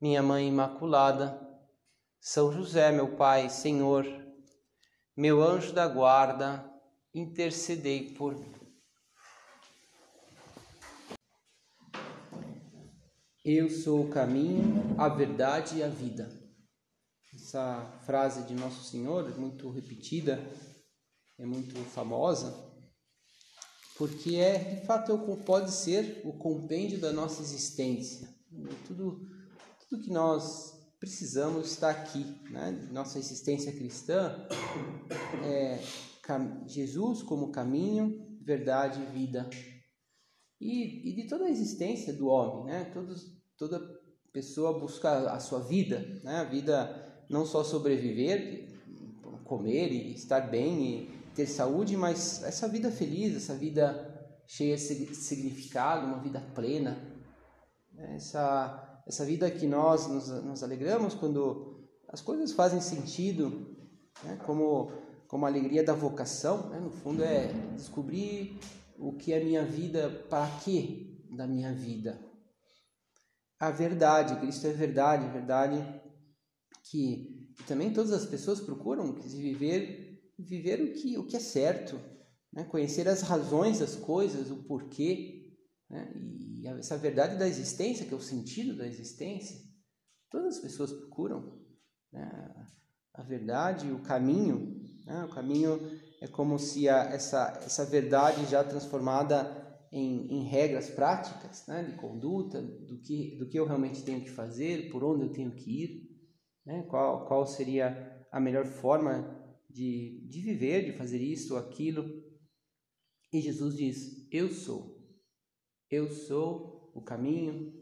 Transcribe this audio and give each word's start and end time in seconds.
Minha 0.00 0.22
Mãe 0.22 0.48
Imaculada, 0.48 1.38
São 2.18 2.50
José, 2.50 2.90
meu 2.90 3.16
Pai, 3.16 3.50
Senhor, 3.50 4.06
meu 5.14 5.42
anjo 5.42 5.74
da 5.74 5.86
guarda, 5.86 6.64
intercedei 7.14 8.14
por 8.14 8.34
mim. 8.34 8.54
Eu 13.44 13.68
sou 13.68 14.06
o 14.06 14.08
caminho, 14.08 14.94
a 14.98 15.08
verdade 15.08 15.76
e 15.76 15.82
a 15.82 15.88
vida. 15.88 16.30
Essa 17.34 18.00
frase 18.06 18.44
de 18.44 18.54
Nosso 18.54 18.84
Senhor, 18.84 19.38
muito 19.38 19.70
repetida, 19.70 20.40
é 21.38 21.44
muito 21.44 21.74
famosa, 21.90 22.54
porque 23.96 24.36
é, 24.36 24.76
de 24.76 24.86
fato, 24.86 25.18
pode 25.44 25.72
ser 25.72 26.22
o 26.24 26.32
compêndio 26.32 26.98
da 26.98 27.12
nossa 27.12 27.42
existência. 27.42 28.28
Tudo, 28.86 29.28
tudo 29.90 30.04
que 30.04 30.10
nós 30.10 30.72
precisamos 31.00 31.72
está 31.72 31.90
aqui, 31.90 32.24
né? 32.48 32.70
Nossa 32.92 33.18
existência 33.18 33.72
cristã 33.72 34.46
é 35.44 35.80
Jesus 36.66 37.24
como 37.24 37.50
caminho, 37.50 38.38
verdade 38.40 39.02
e 39.02 39.06
vida. 39.06 39.50
E, 40.60 41.10
e 41.10 41.16
de 41.16 41.26
toda 41.26 41.46
a 41.46 41.50
existência 41.50 42.12
do 42.12 42.28
homem, 42.28 42.66
né? 42.66 42.84
Todos, 42.94 43.36
toda 43.58 43.80
pessoa 44.32 44.78
busca 44.78 45.32
a 45.32 45.40
sua 45.40 45.60
vida, 45.60 46.20
né? 46.22 46.36
A 46.36 46.44
vida 46.44 47.24
não 47.28 47.44
só 47.44 47.64
sobreviver, 47.64 48.68
comer 49.44 49.90
e 49.90 50.14
estar 50.14 50.42
bem 50.42 50.84
e 50.84 51.06
ter 51.34 51.46
saúde, 51.46 51.96
mas 51.96 52.44
essa 52.44 52.68
vida 52.68 52.92
feliz, 52.92 53.34
essa 53.34 53.56
vida 53.56 54.06
cheia 54.46 54.76
de 54.76 55.14
significado, 55.14 56.06
uma 56.06 56.20
vida 56.20 56.40
plena, 56.54 56.96
essa, 58.14 58.89
essa 59.10 59.24
vida 59.24 59.50
que 59.50 59.66
nós 59.66 60.06
nos, 60.06 60.28
nos 60.44 60.62
alegramos 60.62 61.14
quando 61.14 61.84
as 62.08 62.20
coisas 62.20 62.52
fazem 62.52 62.80
sentido, 62.80 63.76
né? 64.22 64.36
como, 64.46 64.92
como 65.26 65.44
a 65.44 65.48
alegria 65.48 65.82
da 65.82 65.92
vocação, 65.92 66.70
né? 66.70 66.78
no 66.78 66.92
fundo 66.92 67.24
é 67.24 67.52
descobrir 67.74 68.56
o 68.96 69.12
que 69.12 69.32
é 69.32 69.42
minha 69.42 69.64
vida, 69.64 70.24
para 70.30 70.46
quê 70.60 71.18
da 71.28 71.44
minha 71.44 71.74
vida. 71.74 72.24
A 73.58 73.72
verdade, 73.72 74.38
Cristo 74.38 74.68
é 74.68 74.72
verdade, 74.72 75.28
verdade 75.32 75.84
que, 76.84 77.52
que 77.56 77.64
também 77.64 77.92
todas 77.92 78.12
as 78.12 78.24
pessoas 78.24 78.60
procuram 78.60 79.12
viver 79.12 80.08
viver 80.38 80.80
o 80.80 80.92
que, 80.94 81.18
o 81.18 81.26
que 81.26 81.36
é 81.36 81.40
certo, 81.40 82.00
né? 82.52 82.62
conhecer 82.62 83.08
as 83.08 83.22
razões 83.22 83.80
das 83.80 83.96
coisas, 83.96 84.52
o 84.52 84.62
porquê, 84.62 85.52
né? 85.90 86.12
e 86.14 86.49
essa 86.64 86.96
verdade 86.96 87.36
da 87.36 87.48
existência, 87.48 88.06
que 88.06 88.14
é 88.14 88.16
o 88.16 88.20
sentido 88.20 88.76
da 88.76 88.86
existência. 88.86 89.58
Todas 90.30 90.56
as 90.56 90.62
pessoas 90.62 90.92
procuram 90.92 91.60
né? 92.12 92.66
a 93.14 93.22
verdade, 93.22 93.90
o 93.90 94.02
caminho. 94.02 94.80
Né? 95.06 95.24
O 95.24 95.28
caminho 95.28 95.80
é 96.20 96.28
como 96.28 96.58
se 96.58 96.88
a, 96.88 97.04
essa, 97.04 97.60
essa 97.64 97.84
verdade 97.84 98.46
já 98.46 98.62
transformada 98.62 99.56
em, 99.92 100.26
em 100.38 100.44
regras 100.44 100.88
práticas 100.90 101.66
né? 101.66 101.82
de 101.82 101.96
conduta, 101.96 102.62
do 102.62 103.00
que, 103.00 103.36
do 103.38 103.48
que 103.48 103.58
eu 103.58 103.66
realmente 103.66 104.04
tenho 104.04 104.20
que 104.20 104.30
fazer, 104.30 104.90
por 104.90 105.02
onde 105.02 105.24
eu 105.24 105.32
tenho 105.32 105.54
que 105.54 105.84
ir, 105.84 106.10
né? 106.64 106.82
qual, 106.88 107.26
qual 107.26 107.46
seria 107.46 108.26
a 108.30 108.38
melhor 108.38 108.66
forma 108.66 109.36
de, 109.68 110.26
de 110.28 110.40
viver, 110.40 110.84
de 110.84 110.96
fazer 110.96 111.18
isto 111.18 111.54
ou 111.54 111.58
aquilo. 111.58 112.04
E 113.32 113.40
Jesus 113.40 113.76
diz: 113.76 114.28
Eu 114.30 114.50
sou. 114.50 114.99
Eu 115.90 116.08
sou 116.08 116.92
o 116.94 117.00
caminho, 117.00 117.72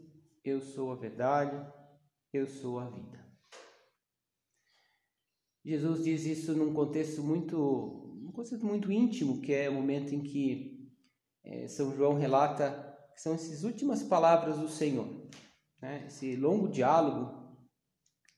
eu 0.43 0.61
sou 0.61 0.91
a 0.91 0.95
verdade, 0.95 1.55
eu 2.33 2.47
sou 2.47 2.79
a 2.79 2.89
vida. 2.89 3.19
Jesus 5.63 6.03
diz 6.03 6.25
isso 6.25 6.53
num 6.53 6.73
contexto 6.73 7.21
muito, 7.21 7.55
um 8.23 8.31
contexto 8.31 8.65
muito 8.65 8.91
íntimo, 8.91 9.41
que 9.41 9.53
é 9.53 9.69
o 9.69 9.73
momento 9.73 10.15
em 10.15 10.21
que 10.21 10.91
é, 11.43 11.67
São 11.67 11.95
João 11.95 12.15
relata 12.15 12.87
que 13.13 13.21
são 13.21 13.33
essas 13.33 13.63
últimas 13.63 14.01
palavras 14.01 14.57
do 14.57 14.69
Senhor, 14.69 15.07
né? 15.81 16.05
esse 16.07 16.35
longo 16.35 16.69
diálogo 16.69 17.37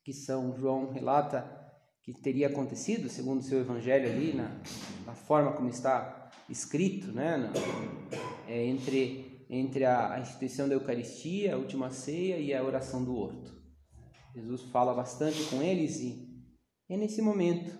que 0.04 0.12
São 0.12 0.58
João 0.58 0.92
relata 0.92 1.62
que 2.02 2.14
teria 2.14 2.48
acontecido, 2.48 3.08
segundo 3.08 3.40
o 3.40 3.44
seu 3.44 3.60
evangelho 3.60 4.10
ali, 4.10 4.34
na, 4.34 4.60
na 5.06 5.14
forma 5.14 5.54
como 5.54 5.70
está 5.70 6.32
escrito, 6.50 7.12
né, 7.12 7.38
na, 7.38 7.52
é, 8.48 8.66
entre, 8.66 9.31
entre 9.52 9.86
a, 9.86 10.20
instituição 10.20 10.68
da 10.68 10.74
Eucaristia, 10.74 11.54
a 11.54 11.58
última 11.58 11.92
ceia 11.92 12.38
e 12.38 12.54
a 12.54 12.64
oração 12.64 13.04
do 13.04 13.16
horto. 13.16 13.62
Jesus 14.34 14.64
fala 14.72 14.94
bastante 14.94 15.44
com 15.50 15.62
eles 15.62 16.00
e 16.00 16.28
é 16.90 16.98
nesse 16.98 17.22
momento, 17.22 17.78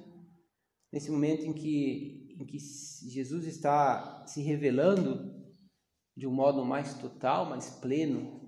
nesse 0.92 1.10
momento 1.10 1.46
em 1.46 1.54
que, 1.54 2.38
em 2.40 2.46
que 2.46 2.58
Jesus 2.60 3.48
está 3.48 4.28
se 4.28 4.44
revelando 4.44 5.34
de 6.16 6.28
um 6.28 6.34
modo 6.34 6.64
mais 6.66 6.94
total, 7.00 7.50
mais 7.50 7.70
pleno, 7.70 8.42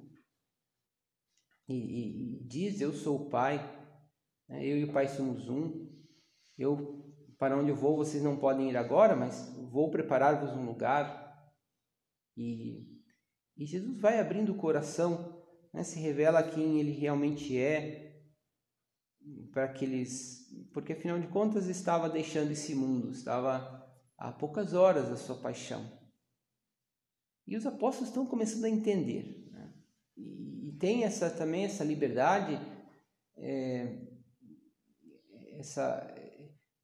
e, 1.67 1.73
e, 1.73 2.43
e 2.43 2.43
diz: 2.45 2.81
Eu 2.81 2.93
sou 2.93 3.21
o 3.21 3.29
Pai 3.29 3.81
né? 4.47 4.63
Eu 4.63 4.77
e 4.77 4.83
o 4.83 4.93
Pai 4.93 5.07
somos 5.07 5.49
um. 5.49 5.89
Eu, 6.57 7.03
para 7.37 7.57
onde 7.57 7.69
eu 7.69 7.75
vou, 7.75 7.97
vocês 7.97 8.23
não 8.23 8.37
podem 8.37 8.69
ir 8.69 8.77
agora, 8.77 9.15
mas 9.15 9.51
vou 9.71 9.89
preparar-vos 9.89 10.51
um 10.51 10.65
lugar. 10.65 11.21
E, 12.37 12.92
e 13.57 13.65
Jesus 13.65 13.99
vai 13.99 14.19
abrindo 14.19 14.51
o 14.51 14.57
coração, 14.57 15.43
né? 15.73 15.83
se 15.83 15.99
revela 15.99 16.43
quem 16.43 16.79
ele 16.79 16.91
realmente 16.91 17.57
é, 17.57 18.21
para 19.51 19.65
aqueles. 19.65 20.43
Porque 20.73 20.93
afinal 20.93 21.19
de 21.19 21.27
contas 21.27 21.67
estava 21.67 22.09
deixando 22.09 22.51
esse 22.51 22.73
mundo, 22.73 23.11
estava 23.11 23.83
a 24.17 24.31
poucas 24.31 24.73
horas 24.73 25.09
da 25.09 25.17
sua 25.17 25.35
paixão. 25.35 25.85
E 27.45 27.57
os 27.57 27.65
apóstolos 27.65 28.09
estão 28.09 28.25
começando 28.25 28.65
a 28.65 28.69
entender. 28.69 29.49
Né? 29.51 29.73
E, 30.17 30.69
e 30.69 30.77
tem 30.77 31.03
essa 31.03 31.29
também 31.29 31.65
essa 31.65 31.83
liberdade 31.83 32.59
é, 33.35 34.13
essa, 35.59 36.13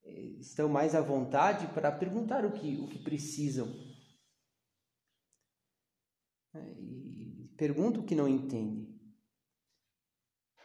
eh, 0.04 0.38
estão 0.40 0.70
mais 0.70 0.96
à 0.96 1.02
vontade 1.02 1.68
para 1.74 1.92
perguntar 1.92 2.46
o 2.46 2.52
que, 2.52 2.78
o 2.78 2.88
que 2.88 3.00
precisam. 3.00 3.68
É, 6.54 6.60
perguntam 7.60 8.02
o 8.02 8.06
que 8.06 8.16
não 8.16 8.28
entendem. 8.28 8.88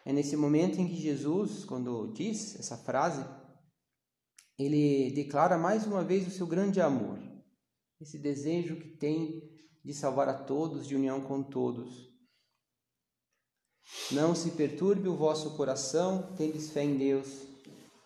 É 0.06 0.12
nesse 0.12 0.36
momento 0.36 0.80
em 0.80 0.88
que 0.88 0.96
Jesus, 0.96 1.64
quando 1.64 2.12
diz 2.12 2.58
essa 2.58 2.78
frase, 2.78 3.22
ele 4.58 5.10
declara 5.10 5.58
mais 5.58 5.86
uma 5.86 6.02
vez 6.02 6.26
o 6.26 6.30
seu 6.30 6.46
grande 6.46 6.80
amor, 6.80 7.18
esse 8.00 8.18
desejo 8.18 8.76
que 8.76 8.96
tem 8.96 9.42
de 9.84 9.92
salvar 9.92 10.28
a 10.28 10.44
todos, 10.44 10.86
de 10.86 10.94
união 10.94 11.20
com 11.20 11.42
todos. 11.42 12.10
Não 14.10 14.34
se 14.34 14.52
perturbe 14.52 15.08
o 15.08 15.16
vosso 15.16 15.56
coração, 15.56 16.34
tendes 16.36 16.70
fé 16.70 16.84
em 16.84 16.96
Deus 16.96 17.54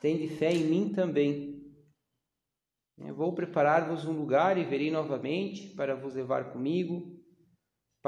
tende 0.01 0.29
fé 0.29 0.53
em 0.53 0.65
mim 0.65 0.93
também. 0.93 1.59
Eu 2.97 3.15
vou 3.15 3.33
preparar-vos 3.33 4.05
um 4.05 4.13
lugar 4.13 4.59
e 4.59 4.65
verei 4.65 4.91
novamente 4.91 5.69
para 5.75 5.95
vos 5.95 6.15
levar 6.15 6.53
comigo, 6.53 7.18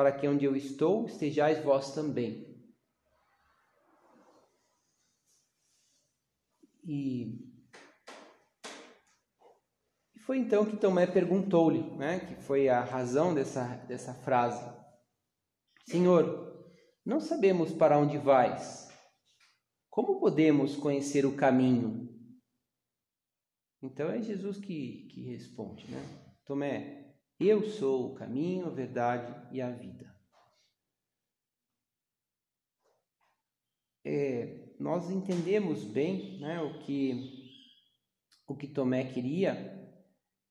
para 0.00 0.12
que 0.12 0.26
onde 0.26 0.46
eu 0.46 0.56
estou 0.56 1.04
estejais 1.04 1.62
vós 1.62 1.94
também. 1.94 2.58
E, 6.82 7.38
foi 10.24 10.38
então 10.38 10.64
que 10.64 10.78
Tomé 10.78 11.06
perguntou-lhe, 11.06 11.82
né, 11.98 12.20
que 12.20 12.34
foi 12.36 12.70
a 12.70 12.80
razão 12.80 13.34
dessa, 13.34 13.76
dessa 13.86 14.14
frase: 14.14 14.64
Senhor, 15.86 16.66
não 17.04 17.20
sabemos 17.20 17.70
para 17.74 17.98
onde 17.98 18.16
vais 18.16 18.88
como 19.90 20.18
podemos 20.18 20.76
conhecer 20.76 21.26
o 21.26 21.36
caminho? 21.36 22.08
Então 23.82 24.08
é 24.08 24.22
Jesus 24.22 24.56
que, 24.56 25.08
que 25.10 25.20
responde, 25.24 25.86
né? 25.90 26.02
Tomé, 26.46 26.99
eu 27.40 27.68
sou 27.70 28.12
o 28.12 28.14
caminho, 28.14 28.66
a 28.66 28.70
verdade 28.70 29.48
e 29.50 29.62
a 29.62 29.70
vida. 29.70 30.14
É, 34.04 34.74
nós 34.78 35.10
entendemos 35.10 35.84
bem 35.84 36.38
né, 36.40 36.60
o, 36.60 36.78
que, 36.80 37.64
o 38.46 38.54
que 38.54 38.68
Tomé 38.68 39.04
queria 39.12 39.78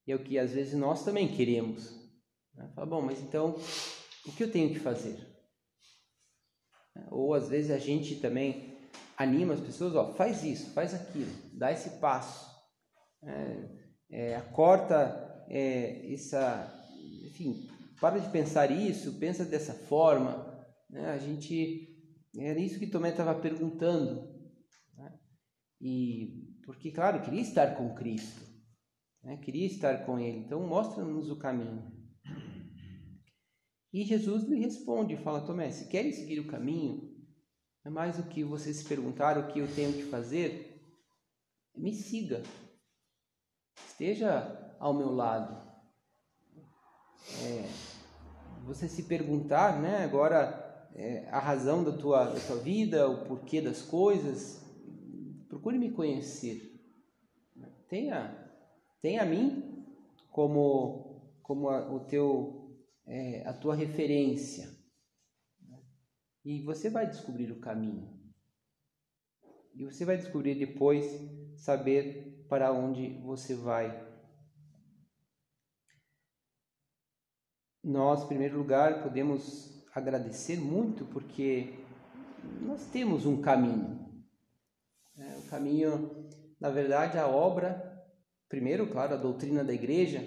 e 0.06 0.12
é 0.12 0.16
o 0.16 0.24
que 0.24 0.40
às 0.40 0.54
vezes 0.54 0.74
nós 0.74 1.06
também 1.06 1.36
queremos. 1.36 1.92
Né? 2.56 2.72
Fala, 2.74 2.88
bom, 2.88 3.02
mas 3.02 3.22
então 3.22 3.56
o 4.26 4.32
que 4.32 4.44
eu 4.44 4.52
tenho 4.52 4.74
que 4.74 4.80
fazer? 4.80 5.18
Ou 7.12 7.34
às 7.34 7.50
vezes 7.50 7.70
a 7.72 7.78
gente 7.78 8.16
também 8.16 8.78
anima 9.16 9.54
as 9.54 9.60
pessoas, 9.60 9.96
ó, 9.96 10.14
faz 10.16 10.44
isso, 10.44 10.74
faz 10.74 10.94
aquilo, 10.94 11.32
dá 11.54 11.72
esse 11.72 12.00
passo, 12.00 12.50
é, 13.22 13.80
é, 14.10 14.36
acorta 14.36 15.46
é, 15.50 16.12
essa, 16.14 16.79
enfim, 17.28 17.68
para 18.00 18.20
de 18.20 18.30
pensar 18.32 18.72
isso, 18.72 19.20
pensa 19.20 19.46
dessa 19.46 19.74
forma. 19.74 20.46
Né? 20.90 21.06
A 21.12 21.18
gente 21.18 21.88
era 22.38 22.60
isso 22.60 22.80
que 22.80 22.88
Tomé 22.88 23.10
estava 23.10 23.40
perguntando. 23.40 24.28
Né? 24.96 25.20
E 25.82 26.50
porque, 26.66 26.92
claro, 26.92 27.22
queria 27.22 27.42
estar 27.42 27.76
com 27.76 27.96
Cristo, 27.96 28.42
né? 29.24 29.38
queria 29.38 29.66
estar 29.66 30.06
com 30.06 30.20
Ele. 30.20 30.40
Então, 30.40 30.66
mostra-nos 30.68 31.30
o 31.30 31.38
caminho. 31.38 31.92
E 33.92 34.04
Jesus 34.06 34.44
lhe 34.44 34.60
responde, 34.60 35.18
fala, 35.18 35.46
Tomé, 35.46 35.72
se 35.72 35.90
queres 35.90 36.18
seguir 36.18 36.40
o 36.40 36.48
caminho, 36.48 37.10
é 37.84 37.90
mais 37.90 38.18
do 38.18 38.30
que 38.30 38.44
você 38.44 38.72
se 38.74 38.86
perguntar 38.86 39.38
o 39.38 39.48
que 39.48 39.60
eu 39.60 39.76
tenho 39.76 39.94
que 39.94 40.04
fazer, 40.04 40.80
me 41.76 41.94
siga. 41.94 42.44
Esteja 43.88 44.76
ao 44.80 44.94
meu 44.94 45.12
lado. 45.12 45.69
É, 47.44 47.70
você 48.66 48.88
se 48.88 49.04
perguntar, 49.04 49.81
né, 49.81 50.04
agora 50.04 50.88
é, 50.96 51.28
a 51.30 51.40
razão 51.40 51.84
da 51.84 51.92
tua, 51.92 52.26
da 52.26 52.40
tua 52.40 52.58
vida, 52.58 53.10
o 53.10 53.26
porquê 53.26 53.62
das 53.62 53.81
coisas, 53.81 54.64
procure 55.48 55.78
me 55.78 55.92
conhecer. 55.92 56.76
Tenha, 57.88 58.50
tenha 59.02 59.24
a 59.24 59.26
mim 59.26 59.86
como, 60.31 61.22
como 61.42 61.70
a, 61.70 61.92
o 61.92 62.02
teu, 62.02 62.78
é, 63.08 63.48
a 63.48 63.54
tua 63.54 63.76
referência. 63.76 64.70
E 66.44 66.62
você 66.64 66.90
vai 66.90 67.08
descobrir 67.08 67.52
o 67.52 67.60
caminho. 67.60 68.20
E 69.76 69.86
você 69.86 70.04
vai 70.04 70.18
descobrir 70.18 70.56
depois, 70.56 71.06
saber 71.56 72.46
para 72.50 72.72
onde 72.72 73.20
você 73.22 73.56
vai. 73.56 74.09
Nós, 77.84 78.24
em 78.24 78.28
primeiro 78.28 78.58
lugar, 78.58 79.02
podemos 79.02 79.81
agradecer 79.96 80.60
muito 80.60 81.06
porque 81.06 81.80
nós 82.62 82.86
temos 82.88 83.26
um 83.26 83.42
caminho. 83.42 84.22
É, 85.18 85.38
o 85.38 85.50
caminho, 85.50 86.30
na 86.60 86.70
verdade, 86.70 87.18
a 87.18 87.28
obra, 87.28 87.81
primeiro, 88.50 88.92
claro, 88.92 89.14
a 89.14 89.18
doutrina 89.18 89.64
da 89.64 89.74
igreja 89.74 90.22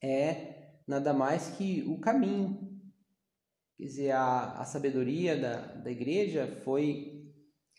é 0.00 0.78
nada 0.86 1.12
mais 1.12 1.48
que 1.56 1.82
o 1.82 2.00
caminho. 2.00 2.80
Quer 3.76 3.84
dizer, 3.84 4.10
a, 4.12 4.60
a 4.60 4.64
sabedoria 4.64 5.36
da, 5.36 5.74
da 5.74 5.90
igreja 5.90 6.60
foi 6.64 7.28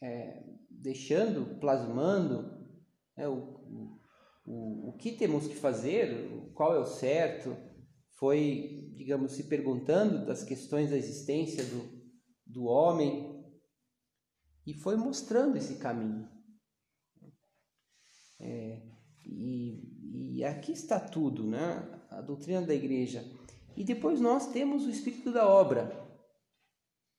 é, 0.04 0.44
deixando, 0.70 1.58
plasmando 1.60 2.68
é, 3.16 3.30
o, 3.30 3.96
o, 4.46 4.90
o 4.90 4.98
que 4.98 5.14
temos 5.14 5.48
que 5.48 5.56
fazer, 5.56 6.52
qual 6.54 6.76
é 6.76 6.80
o 6.80 6.86
certo, 6.86 7.56
foi, 8.18 8.94
digamos, 8.96 9.34
se 9.34 9.44
perguntando 9.44 10.26
das 10.26 10.44
questões 10.44 10.90
da 10.90 10.98
existência 10.98 11.64
do, 11.64 12.12
do 12.46 12.66
homem 12.66 13.46
e 14.66 14.74
foi 14.74 14.96
mostrando 14.96 15.56
esse 15.56 15.76
caminho. 15.76 16.28
É, 18.40 18.82
e, 19.26 20.38
e 20.38 20.44
aqui 20.44 20.72
está 20.72 21.00
tudo, 21.00 21.48
né? 21.48 22.06
A 22.10 22.22
doutrina 22.22 22.62
da 22.62 22.74
igreja. 22.74 23.24
E 23.76 23.84
depois 23.84 24.20
nós 24.20 24.52
temos 24.52 24.86
o 24.86 24.90
espírito 24.90 25.32
da 25.32 25.48
obra, 25.48 26.04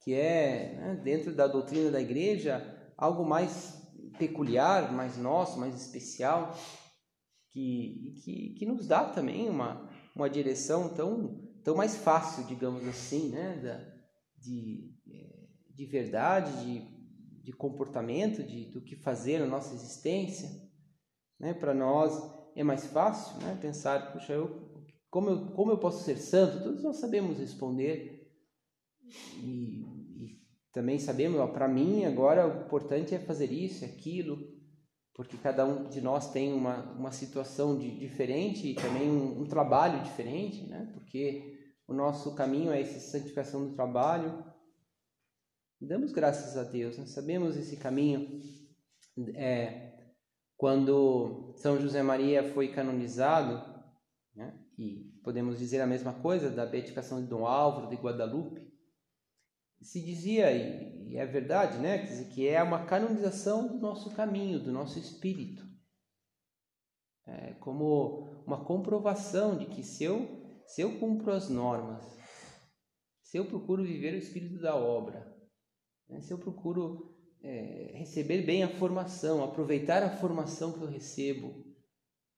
que 0.01 0.13
é, 0.13 0.75
né, 0.75 1.01
dentro 1.03 1.33
da 1.35 1.47
doutrina 1.47 1.91
da 1.93 2.01
igreja, 2.01 2.93
algo 2.97 3.25
mais 3.25 3.81
peculiar, 4.19 4.93
mais 4.93 5.17
nosso, 5.17 5.61
mais 5.61 5.81
especial, 5.81 6.57
que, 7.51 8.15
que, 8.25 8.55
que 8.59 8.67
nos 8.67 8.89
dá 8.89 9.05
também 9.05 9.49
uma, 9.49 9.89
uma 10.19 10.29
direção 10.29 10.89
tão, 10.89 11.49
tão 11.63 11.77
mais 11.77 11.97
fácil, 11.97 12.45
digamos 12.45 12.87
assim, 12.87 13.29
né? 13.29 13.57
Da, 13.63 13.99
de, 14.39 14.93
é, 15.11 15.47
de 15.75 15.87
verdade, 15.87 16.65
de, 16.65 17.45
de 17.45 17.53
comportamento, 17.53 18.43
de, 18.43 18.67
do 18.73 18.81
que 18.81 18.97
fazer 18.97 19.39
na 19.39 19.47
nossa 19.47 19.75
existência. 19.75 20.51
Né? 21.39 21.55
Para 21.55 21.73
nós 21.73 22.21
é 22.57 22.65
mais 22.65 22.87
fácil 22.87 23.41
né? 23.43 23.57
pensar, 23.61 24.13
puxa, 24.13 24.33
eu, 24.33 24.85
como, 25.09 25.31
eu, 25.31 25.47
como 25.53 25.71
eu 25.71 25.79
posso 25.79 26.05
ser 26.05 26.19
santo? 26.19 26.65
Todos 26.65 26.83
nós 26.83 26.97
sabemos 26.97 27.39
responder. 27.39 28.29
E, 29.43 29.85
e 30.21 30.43
também 30.73 30.99
sabemos, 30.99 31.51
para 31.51 31.69
mim 31.69 32.05
agora 32.05 32.47
o 32.47 32.67
importante 32.67 33.15
é 33.15 33.19
fazer 33.19 33.53
isso, 33.53 33.85
aquilo 33.85 34.58
porque 35.19 35.37
cada 35.37 35.67
um 35.67 35.89
de 35.89 36.01
nós 36.01 36.31
tem 36.31 36.53
uma, 36.53 36.93
uma 36.93 37.11
situação 37.11 37.77
de, 37.77 37.91
diferente 37.99 38.69
e 38.69 38.75
também 38.77 39.11
um, 39.11 39.41
um, 39.41 39.47
trabalho 39.47 40.01
diferente, 40.05 40.65
né? 40.69 40.89
porque 40.95 41.75
o 41.89 41.93
nosso 41.93 42.37
caminho 42.37 42.71
é 42.71 42.81
essa 42.81 43.01
santificação 43.01 43.67
do 43.67 43.75
trabalho. 43.75 44.45
Damos 45.81 46.13
graças 46.13 46.57
a 46.57 46.63
Deus, 46.63 46.97
né? 46.97 47.07
sabemos 47.07 47.57
esse 47.57 47.77
caminho. 47.79 48.41
É, 49.35 50.13
quando 50.57 51.53
São 51.57 51.81
José 51.81 52.01
Maria 52.01 52.55
foi 52.55 52.69
canonizado, 52.69 53.61
né? 54.37 54.57
e 54.79 55.21
podemos 55.25 55.59
dizer 55.59 55.81
a 55.81 55.87
mesma 55.87 56.13
coisa 56.13 56.49
da 56.49 56.65
beatificação 56.65 57.21
de 57.21 57.27
Dom 57.27 57.45
Álvaro 57.45 57.89
de 57.89 57.97
Guadalupe, 57.97 58.68
se 59.81 60.05
dizia, 60.05 60.51
e 60.53 61.17
é 61.17 61.25
verdade, 61.25 61.79
né? 61.79 62.07
Que 62.35 62.49
é 62.49 62.63
uma 62.63 62.85
canonização 62.87 63.69
do 63.69 63.79
nosso 63.79 64.15
caminho, 64.15 64.59
do 64.59 64.73
nosso 64.73 64.99
espírito. 64.99 65.67
É 67.27 67.55
como 67.55 68.43
uma 68.47 68.65
comprovação 68.65 69.57
de 69.57 69.67
que 69.67 69.83
se 69.83 70.05
eu, 70.05 70.63
se 70.67 70.81
eu 70.81 70.99
cumpro 70.99 71.33
as 71.33 71.49
normas, 71.49 72.05
se 73.23 73.37
eu 73.37 73.47
procuro 73.47 73.85
viver 73.85 74.15
o 74.15 74.19
espírito 74.19 74.59
da 74.61 74.75
obra, 74.75 75.37
né? 76.09 76.21
se 76.23 76.33
eu 76.33 76.39
procuro 76.39 77.15
é, 77.43 77.93
receber 77.99 78.43
bem 78.43 78.65
a 78.65 78.77
formação, 78.79 79.45
aproveitar 79.45 80.03
a 80.03 80.17
formação 80.17 80.73
que 80.73 80.83
eu 80.83 80.89
recebo, 80.89 81.65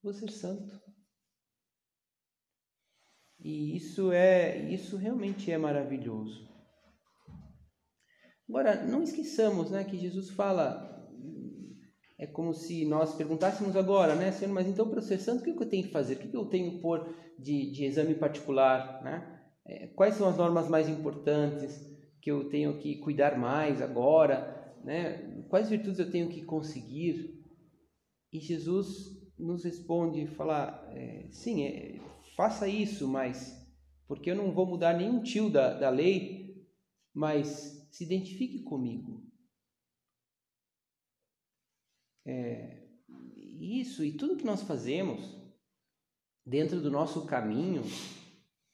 vou 0.02 0.12
ser 0.12 0.30
santo. 0.30 0.80
E 3.38 3.76
isso 3.76 4.12
é, 4.12 4.68
isso 4.70 4.96
realmente 4.96 5.50
é 5.50 5.56
maravilhoso. 5.56 6.49
Agora, 8.50 8.84
não 8.84 9.04
esqueçamos 9.04 9.70
né, 9.70 9.84
que 9.84 9.96
Jesus 9.96 10.30
fala, 10.30 11.08
é 12.18 12.26
como 12.26 12.52
se 12.52 12.84
nós 12.84 13.14
perguntássemos 13.14 13.76
agora, 13.76 14.16
né, 14.16 14.32
Senhor, 14.32 14.52
mas 14.52 14.66
então 14.66 14.90
santo, 15.00 15.40
o 15.40 15.44
que 15.44 15.62
eu 15.62 15.70
tenho 15.70 15.84
que 15.84 15.92
fazer? 15.92 16.14
O 16.14 16.18
que 16.18 16.36
eu 16.36 16.46
tenho 16.46 16.72
que 16.72 16.78
pôr 16.80 17.14
de, 17.38 17.70
de 17.70 17.84
exame 17.84 18.16
particular? 18.16 19.04
Né? 19.04 19.40
É, 19.64 19.86
quais 19.94 20.16
são 20.16 20.28
as 20.28 20.36
normas 20.36 20.68
mais 20.68 20.88
importantes 20.88 21.80
que 22.20 22.28
eu 22.28 22.50
tenho 22.50 22.76
que 22.76 22.96
cuidar 22.96 23.38
mais 23.38 23.80
agora? 23.80 24.74
Né? 24.82 25.44
Quais 25.48 25.70
virtudes 25.70 26.00
eu 26.00 26.10
tenho 26.10 26.28
que 26.28 26.42
conseguir? 26.42 27.40
E 28.32 28.40
Jesus 28.40 29.16
nos 29.38 29.62
responde, 29.62 30.26
fala, 30.26 30.88
é, 30.90 31.28
sim, 31.30 31.62
é, 31.62 32.00
faça 32.36 32.66
isso, 32.66 33.06
mas 33.06 33.64
porque 34.08 34.28
eu 34.28 34.34
não 34.34 34.52
vou 34.52 34.66
mudar 34.66 34.94
nenhum 34.94 35.22
tio 35.22 35.48
da, 35.48 35.72
da 35.72 35.88
lei, 35.88 36.66
mas 37.14 37.79
se 37.90 38.04
identifique 38.04 38.62
comigo. 38.62 39.26
É, 42.26 42.88
isso 43.60 44.04
e 44.04 44.16
tudo 44.16 44.36
que 44.36 44.44
nós 44.44 44.62
fazemos 44.62 45.36
dentro 46.44 46.80
do 46.80 46.90
nosso 46.90 47.26
caminho 47.26 47.82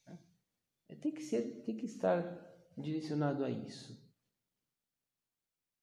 né, 0.07 0.97
tem 1.01 1.13
que 1.13 1.23
ser, 1.23 1.63
tem 1.65 1.77
que 1.77 1.87
estar 1.87 2.23
direcionado 2.77 3.45
a 3.45 3.51
isso. 3.51 4.05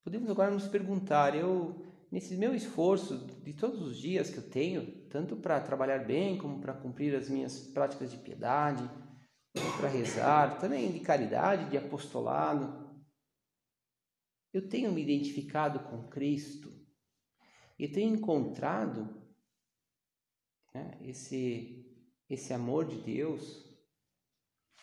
Podemos 0.03 0.29
agora 0.29 0.51
nos 0.51 0.67
perguntar, 0.67 1.35
eu 1.35 1.85
nesse 2.11 2.35
meu 2.35 2.53
esforço 2.53 3.17
de 3.41 3.53
todos 3.53 3.81
os 3.81 3.97
dias 3.97 4.29
que 4.29 4.37
eu 4.37 4.49
tenho, 4.49 5.07
tanto 5.09 5.35
para 5.35 5.59
trabalhar 5.61 6.05
bem 6.05 6.37
como 6.37 6.59
para 6.59 6.73
cumprir 6.73 7.15
as 7.15 7.29
minhas 7.29 7.59
práticas 7.59 8.11
de 8.11 8.17
piedade, 8.17 8.87
para 9.77 9.89
rezar, 9.89 10.59
também 10.59 10.91
de 10.91 10.99
caridade, 10.99 11.69
de 11.69 11.77
apostolado, 11.77 12.82
eu 14.53 14.69
tenho 14.69 14.91
me 14.91 15.01
identificado 15.01 15.79
com 15.89 16.07
Cristo 16.07 16.71
e 17.77 17.87
tenho 17.87 18.15
encontrado 18.15 19.21
né, 20.73 20.97
esse, 21.01 21.91
esse 22.29 22.53
amor 22.53 22.85
de 22.85 23.01
Deus, 23.01 23.67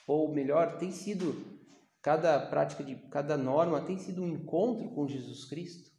ou 0.06 0.34
melhor, 0.34 0.76
tem 0.78 0.90
sido 0.90 1.60
cada 2.02 2.46
prática 2.46 2.82
de 2.82 2.96
cada 3.08 3.36
norma 3.36 3.84
tem 3.84 3.98
sido 3.98 4.22
um 4.22 4.28
encontro 4.28 4.88
com 4.90 5.06
Jesus 5.06 5.44
Cristo. 5.44 5.90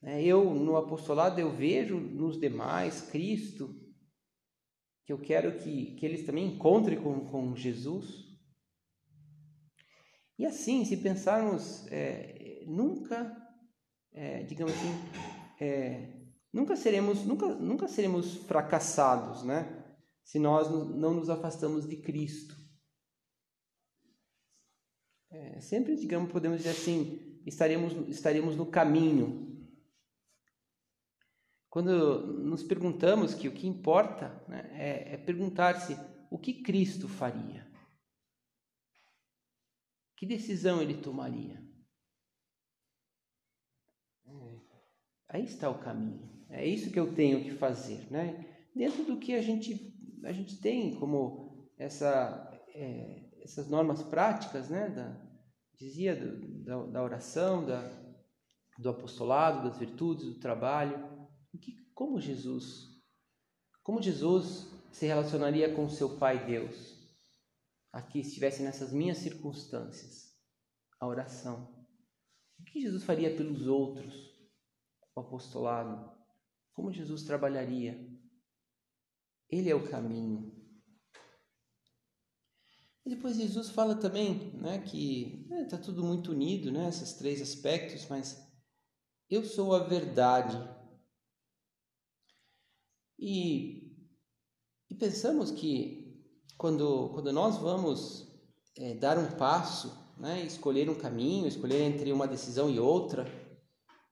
Né? 0.00 0.22
Eu, 0.22 0.54
no 0.54 0.76
apostolado, 0.76 1.40
eu 1.40 1.50
vejo 1.50 1.98
nos 1.98 2.38
demais 2.38 3.00
Cristo, 3.10 3.74
que 5.04 5.12
eu 5.12 5.20
quero 5.20 5.58
que, 5.58 5.96
que 5.96 6.06
eles 6.06 6.24
também 6.24 6.54
encontrem 6.54 7.02
com, 7.02 7.26
com 7.26 7.56
Jesus. 7.56 8.23
E 10.38 10.44
assim, 10.44 10.84
se 10.84 10.96
pensarmos, 10.96 11.86
é, 11.92 12.64
nunca, 12.66 13.36
é, 14.12 14.42
digamos 14.42 14.74
assim, 14.74 14.92
é, 15.60 16.12
nunca 16.52 16.74
seremos, 16.76 17.24
nunca, 17.24 17.54
nunca 17.54 17.86
seremos 17.86 18.36
fracassados, 18.46 19.44
né? 19.44 19.84
Se 20.24 20.38
nós 20.38 20.68
não 20.70 21.14
nos 21.14 21.30
afastamos 21.30 21.86
de 21.86 21.96
Cristo. 21.98 22.56
É, 25.30 25.60
sempre, 25.60 25.96
digamos, 25.96 26.32
podemos 26.32 26.58
dizer 26.58 26.70
assim, 26.70 27.40
estaremos, 27.46 27.92
estaremos 28.08 28.56
no 28.56 28.66
caminho. 28.66 29.68
Quando 31.68 32.38
nos 32.44 32.62
perguntamos 32.62 33.34
que 33.34 33.48
o 33.48 33.52
que 33.52 33.66
importa 33.66 34.44
né, 34.48 34.70
é, 34.72 35.14
é 35.14 35.16
perguntar-se 35.16 35.96
o 36.30 36.38
que 36.38 36.62
Cristo 36.62 37.08
faria. 37.08 37.73
Que 40.24 40.28
decisão 40.28 40.80
ele 40.80 41.02
tomaria? 41.02 41.62
É, 44.26 44.60
aí 45.28 45.44
está 45.44 45.68
o 45.68 45.78
caminho. 45.78 46.46
É 46.48 46.66
isso 46.66 46.90
que 46.90 46.98
eu 46.98 47.14
tenho 47.14 47.44
que 47.44 47.50
fazer, 47.50 48.10
né? 48.10 48.42
Dentro 48.74 49.04
do 49.04 49.18
que 49.18 49.34
a 49.34 49.42
gente 49.42 49.94
a 50.24 50.32
gente 50.32 50.58
tem 50.62 50.98
como 50.98 51.68
essa 51.76 52.58
é, 52.74 53.22
essas 53.42 53.68
normas 53.68 54.02
práticas, 54.02 54.70
né? 54.70 54.88
Da, 54.88 55.14
dizia 55.76 56.16
do, 56.16 56.64
da, 56.64 56.86
da, 56.86 57.02
oração, 57.02 57.66
da, 57.66 57.82
do 58.78 58.88
apostolado, 58.88 59.68
das 59.68 59.76
virtudes, 59.76 60.24
do 60.24 60.40
trabalho. 60.40 61.06
Que, 61.60 61.76
como 61.92 62.18
Jesus, 62.18 62.98
como 63.82 64.00
Jesus 64.00 64.72
se 64.90 65.04
relacionaria 65.04 65.74
com 65.74 65.86
seu 65.90 66.16
Pai 66.16 66.46
Deus? 66.46 66.93
Aqui 67.94 68.18
estivesse 68.18 68.60
nessas 68.60 68.92
minhas 68.92 69.18
circunstâncias, 69.18 70.36
a 70.98 71.06
oração. 71.06 71.86
O 72.58 72.64
que 72.64 72.80
Jesus 72.80 73.04
faria 73.04 73.36
pelos 73.36 73.68
outros? 73.68 74.12
O 75.14 75.20
apostolado. 75.20 76.12
Como 76.72 76.92
Jesus 76.92 77.22
trabalharia? 77.22 77.96
Ele 79.48 79.70
é 79.70 79.76
o 79.76 79.88
caminho. 79.88 80.52
E 83.06 83.10
depois 83.10 83.36
Jesus 83.36 83.70
fala 83.70 83.94
também 83.94 84.52
né, 84.54 84.80
que 84.80 85.42
está 85.42 85.56
é, 85.56 85.64
tá 85.64 85.78
tudo 85.78 86.02
muito 86.02 86.32
unido, 86.32 86.72
né, 86.72 86.88
esses 86.88 87.12
três 87.12 87.40
aspectos, 87.40 88.08
mas 88.08 88.44
eu 89.30 89.44
sou 89.44 89.72
a 89.72 89.84
verdade. 89.84 90.56
E, 93.16 93.96
e 94.90 94.96
pensamos 94.96 95.52
que 95.52 96.03
quando, 96.56 97.10
quando 97.10 97.32
nós 97.32 97.56
vamos 97.56 98.28
é, 98.76 98.94
dar 98.94 99.18
um 99.18 99.30
passo, 99.32 99.92
né, 100.18 100.42
escolher 100.42 100.88
um 100.88 100.94
caminho, 100.94 101.46
escolher 101.46 101.82
entre 101.82 102.12
uma 102.12 102.26
decisão 102.26 102.70
e 102.70 102.78
outra, 102.78 103.24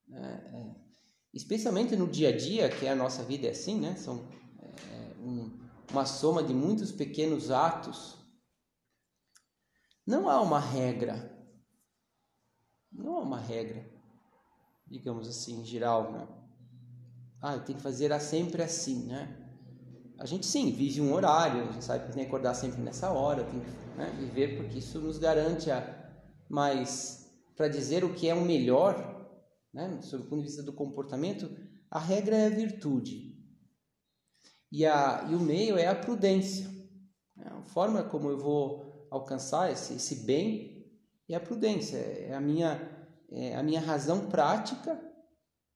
né, 0.08 0.44
é, 0.52 0.82
especialmente 1.32 1.96
no 1.96 2.06
dia 2.06 2.28
a 2.28 2.36
dia, 2.36 2.68
que 2.68 2.86
a 2.86 2.94
nossa 2.94 3.22
vida 3.22 3.46
é 3.46 3.50
assim, 3.50 3.80
né, 3.80 3.96
são 3.96 4.26
é, 4.60 5.14
um, 5.20 5.50
uma 5.90 6.04
soma 6.04 6.42
de 6.42 6.52
muitos 6.52 6.92
pequenos 6.92 7.50
atos 7.50 8.22
não 10.06 10.28
há 10.28 10.40
uma 10.40 10.58
regra. 10.58 11.30
Não 12.90 13.16
há 13.16 13.20
uma 13.20 13.38
regra, 13.38 13.88
digamos 14.86 15.28
assim, 15.28 15.64
geral, 15.64 16.12
né? 16.12 16.28
Ah, 17.40 17.54
eu 17.54 17.64
tenho 17.64 17.78
que 17.78 17.82
fazer 17.82 18.18
sempre 18.20 18.62
assim, 18.62 19.06
né? 19.06 19.41
A 20.22 20.24
gente 20.24 20.46
sim 20.46 20.70
vive 20.70 21.00
um 21.00 21.12
horário, 21.12 21.62
a 21.62 21.72
gente 21.72 21.82
sabe 21.82 22.06
que 22.06 22.12
tem 22.12 22.22
que 22.22 22.28
acordar 22.28 22.54
sempre 22.54 22.80
nessa 22.80 23.10
hora, 23.10 23.42
tem 23.42 23.58
que 23.58 23.70
né, 23.98 24.08
viver 24.20 24.56
porque 24.56 24.78
isso 24.78 25.00
nos 25.00 25.18
garante 25.18 25.68
a. 25.68 25.82
Mas 26.48 27.28
para 27.56 27.66
dizer 27.66 28.04
o 28.04 28.14
que 28.14 28.28
é 28.28 28.34
o 28.34 28.40
melhor, 28.40 28.94
né, 29.74 30.00
sob 30.00 30.22
o 30.22 30.26
ponto 30.28 30.42
de 30.42 30.46
vista 30.46 30.62
do 30.62 30.72
comportamento, 30.72 31.50
a 31.90 31.98
regra 31.98 32.36
é 32.36 32.46
a 32.46 32.50
virtude 32.50 33.36
e, 34.70 34.86
a, 34.86 35.26
e 35.28 35.34
o 35.34 35.40
meio 35.40 35.76
é 35.76 35.88
a 35.88 35.94
prudência. 35.96 36.70
É 37.44 37.48
a 37.48 37.62
forma 37.62 38.04
como 38.04 38.30
eu 38.30 38.38
vou 38.38 39.08
alcançar 39.10 39.72
esse, 39.72 39.94
esse 39.94 40.24
bem 40.24 40.88
é 41.28 41.34
a 41.34 41.40
prudência, 41.40 41.96
é 41.96 42.32
a 42.32 42.40
minha, 42.40 42.80
é 43.28 43.56
a 43.56 43.62
minha 43.64 43.80
razão 43.80 44.28
prática 44.28 45.02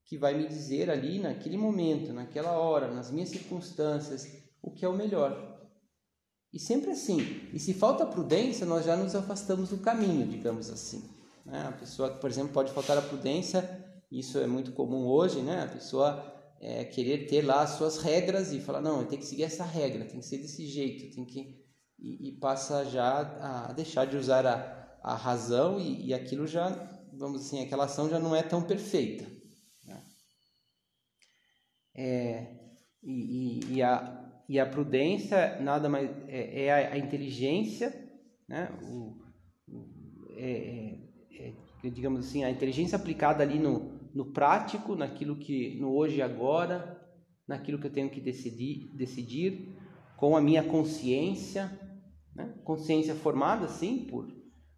que 0.06 0.16
vai 0.16 0.34
me 0.34 0.46
dizer 0.46 0.88
ali 0.88 1.18
naquele 1.18 1.56
momento, 1.56 2.12
naquela 2.12 2.52
hora, 2.52 2.92
nas 2.92 3.10
minhas 3.10 3.28
circunstâncias, 3.28 4.26
o 4.62 4.70
que 4.70 4.84
é 4.84 4.88
o 4.88 4.96
melhor. 4.96 5.60
E 6.52 6.58
sempre 6.58 6.92
assim. 6.92 7.18
E 7.52 7.58
se 7.58 7.74
falta 7.74 8.06
prudência, 8.06 8.64
nós 8.64 8.86
já 8.86 8.96
nos 8.96 9.14
afastamos 9.14 9.70
do 9.70 9.78
caminho, 9.78 10.26
digamos 10.26 10.70
assim. 10.70 11.10
Né? 11.44 11.66
A 11.68 11.72
pessoa, 11.72 12.08
por 12.10 12.30
exemplo, 12.30 12.52
pode 12.52 12.72
faltar 12.72 12.96
a 12.96 13.02
prudência, 13.02 13.84
isso 14.10 14.38
é 14.38 14.46
muito 14.46 14.72
comum 14.72 15.06
hoje, 15.06 15.42
né? 15.42 15.64
A 15.64 15.68
pessoa 15.68 16.32
é, 16.60 16.84
querer 16.84 17.26
ter 17.26 17.42
lá 17.42 17.62
as 17.62 17.70
suas 17.70 17.98
regras 17.98 18.52
e 18.52 18.60
falar, 18.60 18.80
não, 18.80 19.00
eu 19.00 19.06
tenho 19.06 19.20
que 19.20 19.26
seguir 19.26 19.42
essa 19.42 19.64
regra, 19.64 20.04
tem 20.04 20.20
que 20.20 20.26
ser 20.26 20.38
desse 20.38 20.66
jeito, 20.66 21.14
tem 21.14 21.24
que 21.24 21.66
e, 21.98 22.28
e 22.28 22.32
passa 22.32 22.84
já 22.84 23.66
a 23.68 23.72
deixar 23.72 24.06
de 24.06 24.16
usar 24.16 24.46
a, 24.46 24.98
a 25.02 25.14
razão 25.14 25.80
e, 25.80 26.06
e 26.06 26.14
aquilo 26.14 26.46
já, 26.46 26.68
vamos 27.12 27.46
assim, 27.46 27.62
aquela 27.62 27.84
ação 27.84 28.08
já 28.08 28.18
não 28.18 28.34
é 28.34 28.42
tão 28.42 28.62
perfeita. 28.62 29.35
É, 31.96 32.46
e, 33.02 33.12
e, 33.70 33.74
e, 33.76 33.82
a, 33.82 34.42
e 34.48 34.60
a 34.60 34.66
prudência 34.66 35.58
nada 35.60 35.88
mais 35.88 36.10
é, 36.28 36.66
é 36.66 36.72
a, 36.72 36.92
a, 36.92 36.98
inteligência, 36.98 37.94
né? 38.46 38.68
O 38.82 39.26
é, 40.36 40.98
é, 41.32 41.54
é, 41.82 41.90
digamos 41.90 42.26
assim, 42.26 42.44
a 42.44 42.50
inteligência 42.50 42.96
aplicada 42.96 43.42
ali 43.42 43.58
no, 43.58 43.90
no 44.14 44.32
prático, 44.32 44.94
naquilo 44.94 45.36
que 45.36 45.78
no 45.80 45.94
hoje 45.94 46.16
e 46.16 46.22
agora, 46.22 47.02
naquilo 47.48 47.78
que 47.78 47.86
eu 47.86 47.92
tenho 47.92 48.10
que 48.10 48.20
decidir, 48.20 48.90
decidir 48.94 49.74
com 50.16 50.36
a 50.36 50.40
minha 50.40 50.62
consciência, 50.62 51.70
né? 52.34 52.54
Consciência 52.64 53.14
formada, 53.14 53.66
sim, 53.66 54.06
por, 54.06 54.28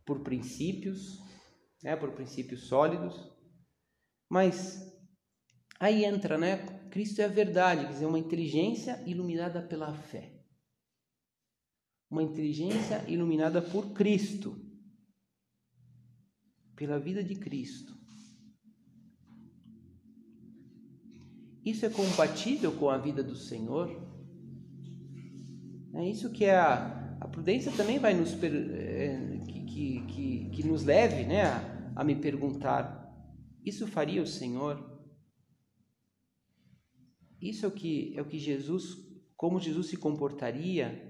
por 0.06 0.20
princípios, 0.20 1.18
né? 1.82 1.96
por 1.96 2.12
princípios 2.12 2.68
sólidos, 2.68 3.14
mas 4.30 4.80
aí 5.80 6.04
entra, 6.04 6.38
né? 6.38 6.77
Cristo 6.90 7.20
é 7.20 7.24
a 7.24 7.28
verdade, 7.28 7.86
quer 7.86 7.92
dizer, 7.92 8.06
uma 8.06 8.18
inteligência 8.18 9.02
iluminada 9.06 9.62
pela 9.62 9.92
fé. 9.94 10.32
Uma 12.10 12.22
inteligência 12.22 13.04
iluminada 13.06 13.60
por 13.60 13.92
Cristo, 13.92 14.56
pela 16.74 16.98
vida 16.98 17.22
de 17.22 17.34
Cristo. 17.34 17.98
Isso 21.64 21.84
é 21.84 21.90
compatível 21.90 22.72
com 22.72 22.88
a 22.88 22.96
vida 22.96 23.22
do 23.22 23.36
Senhor? 23.36 23.90
É 25.92 26.08
isso 26.08 26.30
que 26.30 26.44
é 26.44 26.56
a, 26.56 27.18
a 27.20 27.28
prudência 27.28 27.70
também 27.72 27.98
vai 27.98 28.14
nos 28.14 28.32
é, 28.42 29.38
que, 29.46 29.64
que, 29.64 30.06
que, 30.06 30.50
que, 30.50 30.66
nos 30.66 30.84
leve 30.84 31.24
né, 31.24 31.42
a, 31.42 31.92
a 31.96 32.04
me 32.04 32.16
perguntar: 32.16 33.12
isso 33.64 33.86
faria 33.86 34.22
o 34.22 34.26
Senhor? 34.26 34.87
Isso 37.40 37.64
é 37.64 37.68
o 37.68 37.72
que 37.72 38.12
é 38.16 38.22
o 38.22 38.24
que 38.24 38.38
Jesus, 38.38 38.96
como 39.36 39.60
Jesus 39.60 39.88
se 39.88 39.96
comportaria? 39.96 41.08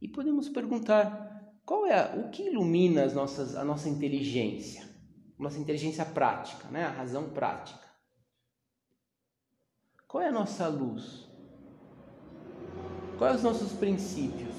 E 0.00 0.08
podemos 0.08 0.48
perguntar: 0.48 1.52
qual 1.64 1.86
é 1.86 1.98
a, 1.98 2.16
o 2.16 2.30
que 2.30 2.44
ilumina 2.44 3.04
as 3.04 3.14
nossas, 3.14 3.54
a 3.54 3.64
nossa 3.64 3.88
inteligência, 3.88 4.88
nossa 5.38 5.58
inteligência 5.58 6.04
prática, 6.04 6.68
né, 6.68 6.84
a 6.84 6.90
razão 6.90 7.30
prática? 7.30 7.86
Qual 10.06 10.22
é 10.22 10.28
a 10.28 10.32
nossa 10.32 10.66
luz? 10.68 11.28
Quais 13.18 13.36
os 13.36 13.42
nossos 13.42 13.72
princípios? 13.72 14.54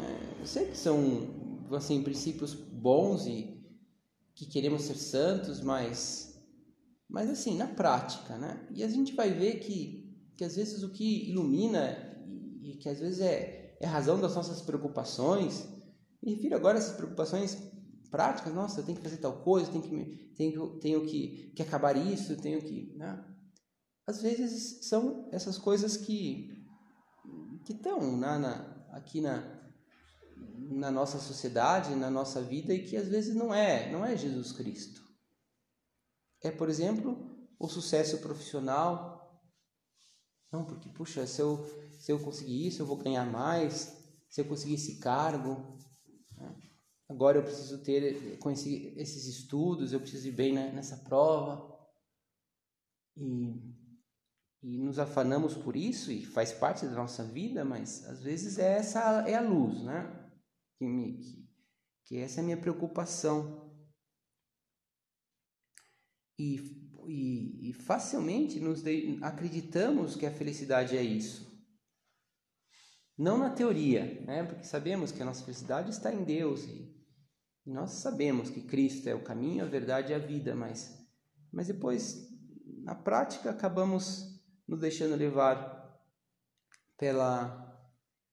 É, 0.00 0.40
eu 0.40 0.46
sei 0.46 0.66
que 0.66 0.76
são 0.76 1.26
assim 1.72 2.04
princípios 2.04 2.54
bons 2.54 3.26
e 3.26 3.53
que 4.34 4.46
queremos 4.46 4.82
ser 4.82 4.96
santos, 4.96 5.60
mas 5.60 6.32
mas 7.08 7.30
assim 7.30 7.56
na 7.56 7.66
prática, 7.66 8.36
né? 8.36 8.66
E 8.70 8.82
a 8.82 8.88
gente 8.88 9.14
vai 9.14 9.30
ver 9.30 9.60
que 9.60 10.04
que 10.36 10.44
às 10.44 10.56
vezes 10.56 10.82
o 10.82 10.90
que 10.90 11.30
ilumina 11.30 11.96
e, 12.26 12.72
e 12.72 12.76
que 12.76 12.88
às 12.88 12.98
vezes 12.98 13.20
é, 13.20 13.76
é 13.80 13.86
razão 13.86 14.20
das 14.20 14.34
nossas 14.34 14.60
preocupações. 14.62 15.68
Me 16.22 16.34
refiro 16.34 16.56
agora 16.56 16.78
a 16.78 16.80
essas 16.80 16.96
preocupações 16.96 17.56
práticas. 18.10 18.52
Nossa, 18.52 18.80
eu 18.80 18.84
tenho 18.84 18.98
que 18.98 19.04
fazer 19.04 19.18
tal 19.18 19.42
coisa, 19.42 19.70
tenho 19.70 19.82
que 19.82 20.32
tenho, 20.34 20.78
tenho 20.80 21.06
que, 21.06 21.52
que 21.54 21.62
acabar 21.62 21.96
isso, 21.96 22.36
tenho 22.36 22.60
que, 22.60 22.92
né? 22.96 23.24
às 24.06 24.20
vezes 24.20 24.86
são 24.86 25.28
essas 25.32 25.58
coisas 25.58 25.96
que 25.96 26.62
que 27.64 27.72
estão 27.72 28.14
na, 28.18 28.38
na, 28.38 28.86
aqui 28.90 29.22
na, 29.22 29.42
na 30.56 30.90
nossa 30.90 31.18
sociedade, 31.18 31.94
na 31.94 32.10
nossa 32.10 32.42
vida 32.42 32.72
e 32.72 32.84
que 32.84 32.96
às 32.96 33.08
vezes 33.08 33.34
não 33.34 33.54
é, 33.54 33.90
não 33.90 34.04
é 34.04 34.16
Jesus 34.16 34.52
Cristo. 34.52 35.02
É, 36.42 36.50
por 36.50 36.68
exemplo, 36.68 37.48
o 37.58 37.68
sucesso 37.68 38.18
profissional. 38.18 39.42
Não, 40.52 40.64
porque 40.64 40.88
puxa, 40.90 41.26
se 41.26 41.40
eu 41.40 41.64
se 41.98 42.12
eu 42.12 42.20
conseguir 42.20 42.66
isso, 42.66 42.82
eu 42.82 42.86
vou 42.86 42.96
ganhar 42.96 43.24
mais. 43.24 43.96
Se 44.28 44.40
eu 44.40 44.44
conseguir 44.44 44.74
esse 44.74 44.98
cargo, 44.98 45.78
né? 46.36 46.54
agora 47.08 47.38
eu 47.38 47.42
preciso 47.42 47.82
ter 47.82 48.02
esses 48.96 49.26
estudos, 49.26 49.92
eu 49.92 50.00
preciso 50.00 50.28
ir 50.28 50.32
bem 50.32 50.52
nessa 50.52 50.98
prova. 50.98 51.72
E 53.16 53.74
e 54.64 54.78
nos 54.78 54.98
afanamos 54.98 55.54
por 55.54 55.76
isso 55.76 56.10
e 56.10 56.24
faz 56.24 56.50
parte 56.50 56.86
da 56.86 56.92
nossa 56.92 57.22
vida, 57.22 57.66
mas 57.66 58.02
às 58.06 58.22
vezes 58.22 58.58
é 58.58 58.78
essa 58.78 59.22
é 59.28 59.34
a 59.34 59.42
luz, 59.42 59.82
né? 59.82 60.23
Que, 60.84 61.48
que 62.04 62.18
essa 62.18 62.40
é 62.40 62.42
a 62.42 62.44
minha 62.44 62.56
preocupação. 62.56 63.72
E, 66.38 66.56
e, 67.06 67.70
e 67.70 67.72
facilmente 67.72 68.58
nos 68.58 68.82
de, 68.82 69.18
acreditamos 69.22 70.16
que 70.16 70.26
a 70.26 70.32
felicidade 70.32 70.96
é 70.96 71.02
isso. 71.02 71.52
Não 73.16 73.38
na 73.38 73.50
teoria, 73.50 74.20
né? 74.22 74.42
Porque 74.42 74.64
sabemos 74.64 75.12
que 75.12 75.22
a 75.22 75.24
nossa 75.24 75.44
felicidade 75.44 75.90
está 75.90 76.12
em 76.12 76.24
Deus 76.24 76.64
e, 76.64 76.92
e 77.64 77.70
nós 77.72 77.92
sabemos 77.92 78.50
que 78.50 78.62
Cristo 78.62 79.08
é 79.08 79.14
o 79.14 79.22
caminho, 79.22 79.64
a 79.64 79.68
verdade 79.68 80.12
e 80.12 80.14
a 80.14 80.18
vida, 80.18 80.54
mas 80.54 81.04
mas 81.54 81.68
depois 81.68 82.28
na 82.82 82.96
prática 82.96 83.48
acabamos 83.50 84.42
nos 84.66 84.80
deixando 84.80 85.14
levar 85.14 85.72
pela 86.98 87.62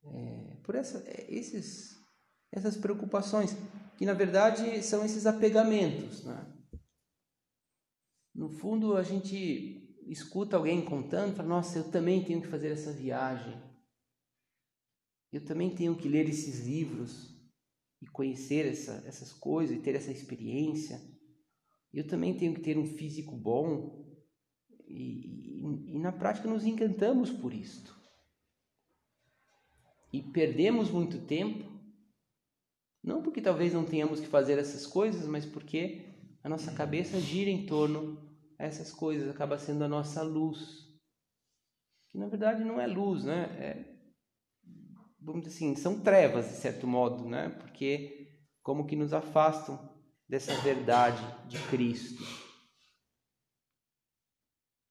é, 0.03 0.57
por 0.63 0.73
essa, 0.73 0.97
é, 1.07 1.27
esses, 1.29 2.00
essas 2.51 2.75
preocupações 2.75 3.55
que 3.97 4.05
na 4.05 4.13
verdade 4.13 4.81
são 4.83 5.05
esses 5.05 5.25
apegamentos, 5.25 6.23
né? 6.23 6.47
No 8.33 8.49
fundo 8.49 8.95
a 8.95 9.03
gente 9.03 9.95
escuta 10.07 10.57
alguém 10.57 10.83
contando, 10.83 11.35
fala: 11.35 11.49
Nossa, 11.49 11.79
eu 11.79 11.91
também 11.91 12.23
tenho 12.23 12.41
que 12.41 12.47
fazer 12.47 12.71
essa 12.71 12.91
viagem. 12.91 13.61
Eu 15.31 15.45
também 15.45 15.73
tenho 15.73 15.95
que 15.95 16.09
ler 16.09 16.27
esses 16.27 16.65
livros 16.65 17.31
e 18.01 18.07
conhecer 18.07 18.65
essa, 18.65 19.03
essas 19.05 19.31
coisas 19.31 19.77
e 19.77 19.81
ter 19.81 19.95
essa 19.95 20.11
experiência. 20.11 20.99
Eu 21.93 22.07
também 22.07 22.37
tenho 22.37 22.53
que 22.53 22.61
ter 22.61 22.77
um 22.77 22.85
físico 22.85 23.35
bom. 23.35 24.01
E, 24.87 25.61
e, 25.93 25.99
na 25.99 26.11
prática 26.11 26.49
nos 26.49 26.65
encantamos 26.65 27.31
por 27.31 27.53
isto. 27.53 27.95
E 30.11 30.21
perdemos 30.21 30.91
muito 30.91 31.25
tempo, 31.25 31.63
não 33.03 33.23
porque 33.23 33.41
talvez 33.41 33.73
não 33.73 33.85
tenhamos 33.85 34.19
que 34.19 34.27
fazer 34.27 34.59
essas 34.59 34.85
coisas, 34.85 35.25
mas 35.27 35.45
porque 35.45 36.05
a 36.43 36.49
nossa 36.49 36.71
cabeça 36.71 37.19
gira 37.19 37.49
em 37.49 37.65
torno 37.65 38.17
a 38.59 38.65
essas 38.65 38.93
coisas, 38.93 39.29
acaba 39.29 39.57
sendo 39.57 39.83
a 39.83 39.87
nossa 39.87 40.21
luz. 40.21 40.87
Que 42.09 42.17
na 42.17 42.27
verdade 42.27 42.63
não 42.63 42.79
é 42.79 42.85
luz, 42.85 43.23
né? 43.23 43.43
É, 43.59 43.91
vamos 45.19 45.43
dizer 45.43 45.55
assim, 45.55 45.75
são 45.75 45.99
trevas 46.01 46.49
de 46.49 46.55
certo 46.55 46.85
modo, 46.85 47.27
né? 47.27 47.49
Porque 47.49 48.29
como 48.61 48.85
que 48.85 48.95
nos 48.95 49.13
afastam 49.13 49.89
dessa 50.29 50.55
verdade 50.61 51.21
de 51.47 51.57
Cristo. 51.67 52.23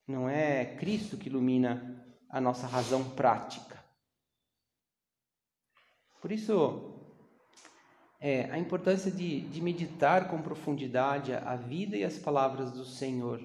Não 0.06 0.28
é 0.28 0.76
Cristo 0.76 1.16
que 1.16 1.28
ilumina 1.28 2.04
a 2.28 2.40
nossa 2.40 2.66
razão 2.66 3.08
prática. 3.10 3.82
Por 6.20 6.32
isso, 6.32 6.99
é, 8.20 8.50
a 8.50 8.58
importância 8.58 9.10
de, 9.10 9.40
de 9.48 9.62
meditar 9.62 10.28
com 10.28 10.42
profundidade 10.42 11.32
a 11.32 11.56
vida 11.56 11.96
e 11.96 12.04
as 12.04 12.18
palavras 12.18 12.70
do 12.70 12.84
Senhor 12.84 13.40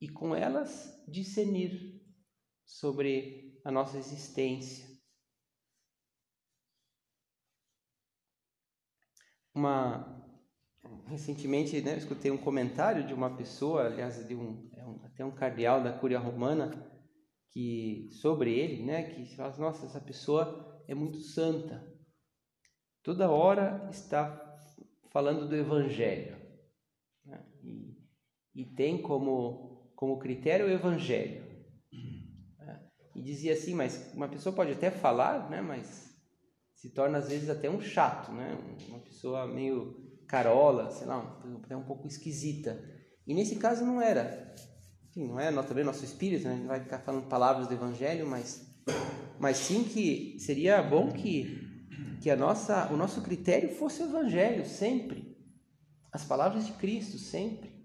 e 0.00 0.08
com 0.08 0.34
elas 0.34 0.92
discernir 1.06 2.02
sobre 2.66 3.58
a 3.64 3.70
nossa 3.70 3.96
existência. 3.96 4.86
Uma 9.54 10.18
recentemente 11.06 11.80
né, 11.80 11.96
escutei 11.96 12.30
um 12.30 12.38
comentário 12.38 13.06
de 13.06 13.14
uma 13.14 13.36
pessoa, 13.36 13.86
aliás, 13.86 14.26
de 14.26 14.34
um, 14.34 14.68
é 14.74 15.06
até 15.06 15.24
um 15.24 15.34
cardeal 15.34 15.82
da 15.82 15.92
Cúria 15.92 16.18
Romana, 16.18 16.70
que 17.50 18.08
sobre 18.12 18.52
ele, 18.52 18.84
né, 18.84 19.02
que 19.04 19.34
fala, 19.34 19.56
nossa, 19.56 19.86
essa 19.86 20.00
pessoa 20.00 20.82
é 20.86 20.94
muito 20.94 21.18
santa. 21.18 21.97
Toda 23.02 23.30
hora 23.30 23.88
está 23.90 24.44
falando 25.10 25.48
do 25.48 25.56
Evangelho. 25.56 26.36
Né, 27.24 27.42
e, 27.62 27.96
e 28.54 28.64
tem 28.64 29.00
como, 29.00 29.92
como 29.96 30.18
critério 30.18 30.66
o 30.66 30.70
Evangelho. 30.70 31.44
Né, 32.58 32.80
e 33.14 33.22
dizia 33.22 33.52
assim, 33.52 33.74
mas 33.74 34.12
uma 34.14 34.28
pessoa 34.28 34.54
pode 34.54 34.72
até 34.72 34.90
falar, 34.90 35.48
né, 35.50 35.60
mas 35.60 36.08
se 36.74 36.90
torna 36.90 37.18
às 37.18 37.28
vezes 37.28 37.50
até 37.50 37.68
um 37.68 37.80
chato, 37.80 38.30
né, 38.32 38.56
uma 38.88 39.00
pessoa 39.00 39.46
meio 39.46 40.08
carola, 40.28 40.90
sei 40.90 41.06
lá, 41.06 41.40
até 41.64 41.76
um 41.76 41.84
pouco 41.84 42.06
esquisita. 42.06 42.78
E 43.26 43.34
nesse 43.34 43.56
caso 43.56 43.84
não 43.84 44.00
era. 44.00 44.54
Enfim, 45.08 45.26
não 45.26 45.40
é 45.40 45.50
também 45.62 45.84
nosso 45.84 46.04
espírito, 46.04 46.44
né? 46.44 46.52
a 46.52 46.56
gente 46.56 46.66
vai 46.66 46.80
ficar 46.80 46.98
falando 47.00 47.28
palavras 47.28 47.66
do 47.66 47.74
evangelho, 47.74 48.26
mas 48.26 48.68
mas 49.38 49.56
sim 49.56 49.84
que 49.84 50.38
seria 50.38 50.82
bom 50.82 51.12
que 51.12 51.67
que 52.20 52.30
a 52.30 52.36
nossa 52.36 52.92
o 52.92 52.96
nosso 52.96 53.22
critério 53.22 53.74
fosse 53.76 54.02
o 54.02 54.06
evangelho 54.06 54.66
sempre. 54.66 55.36
As 56.12 56.24
palavras 56.24 56.66
de 56.66 56.72
Cristo 56.72 57.18
sempre. 57.18 57.76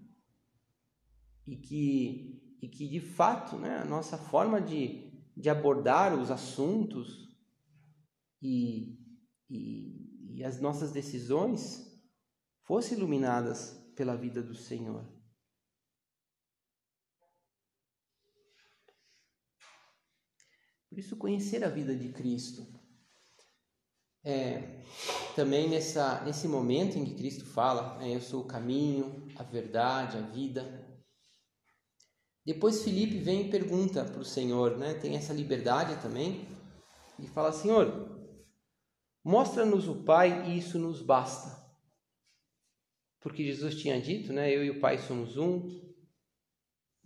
E 1.46 1.56
que 1.56 2.56
e 2.62 2.68
que 2.68 2.88
de 2.88 3.00
fato, 3.00 3.56
né, 3.56 3.78
a 3.78 3.84
nossa 3.84 4.16
forma 4.16 4.60
de 4.60 5.12
de 5.36 5.50
abordar 5.50 6.16
os 6.18 6.30
assuntos 6.30 7.24
e, 8.40 8.98
e, 9.50 10.36
e 10.36 10.44
as 10.44 10.60
nossas 10.60 10.92
decisões 10.92 11.92
fossem 12.62 12.96
iluminadas 12.96 13.72
pela 13.96 14.16
vida 14.16 14.42
do 14.42 14.54
Senhor. 14.54 15.04
Por 20.88 20.98
isso, 20.98 21.16
conhecer 21.16 21.64
a 21.64 21.68
vida 21.68 21.96
de 21.96 22.12
Cristo. 22.12 22.73
É, 24.24 24.80
também 25.36 25.68
nessa, 25.68 26.22
nesse 26.24 26.48
momento 26.48 26.96
em 26.96 27.04
que 27.04 27.14
Cristo 27.14 27.44
fala, 27.44 27.98
né, 27.98 28.14
eu 28.14 28.20
sou 28.20 28.42
o 28.42 28.46
caminho, 28.46 29.28
a 29.36 29.42
verdade, 29.42 30.16
a 30.16 30.22
vida. 30.22 30.82
Depois 32.44 32.82
Felipe 32.82 33.18
vem 33.18 33.46
e 33.46 33.50
pergunta 33.50 34.04
para 34.04 34.20
o 34.20 34.24
Senhor, 34.24 34.78
né, 34.78 34.94
tem 34.94 35.16
essa 35.16 35.32
liberdade 35.32 36.00
também, 36.00 36.48
e 37.18 37.26
fala: 37.26 37.52
Senhor, 37.52 38.18
mostra-nos 39.22 39.88
o 39.88 40.02
Pai 40.04 40.50
e 40.50 40.58
isso 40.58 40.78
nos 40.78 41.02
basta 41.02 41.64
porque 43.24 43.42
Jesus 43.42 43.76
tinha 43.76 43.98
dito, 43.98 44.34
né, 44.34 44.54
eu 44.54 44.62
e 44.62 44.70
o 44.70 44.78
Pai 44.78 44.98
somos 44.98 45.38
um. 45.38 45.66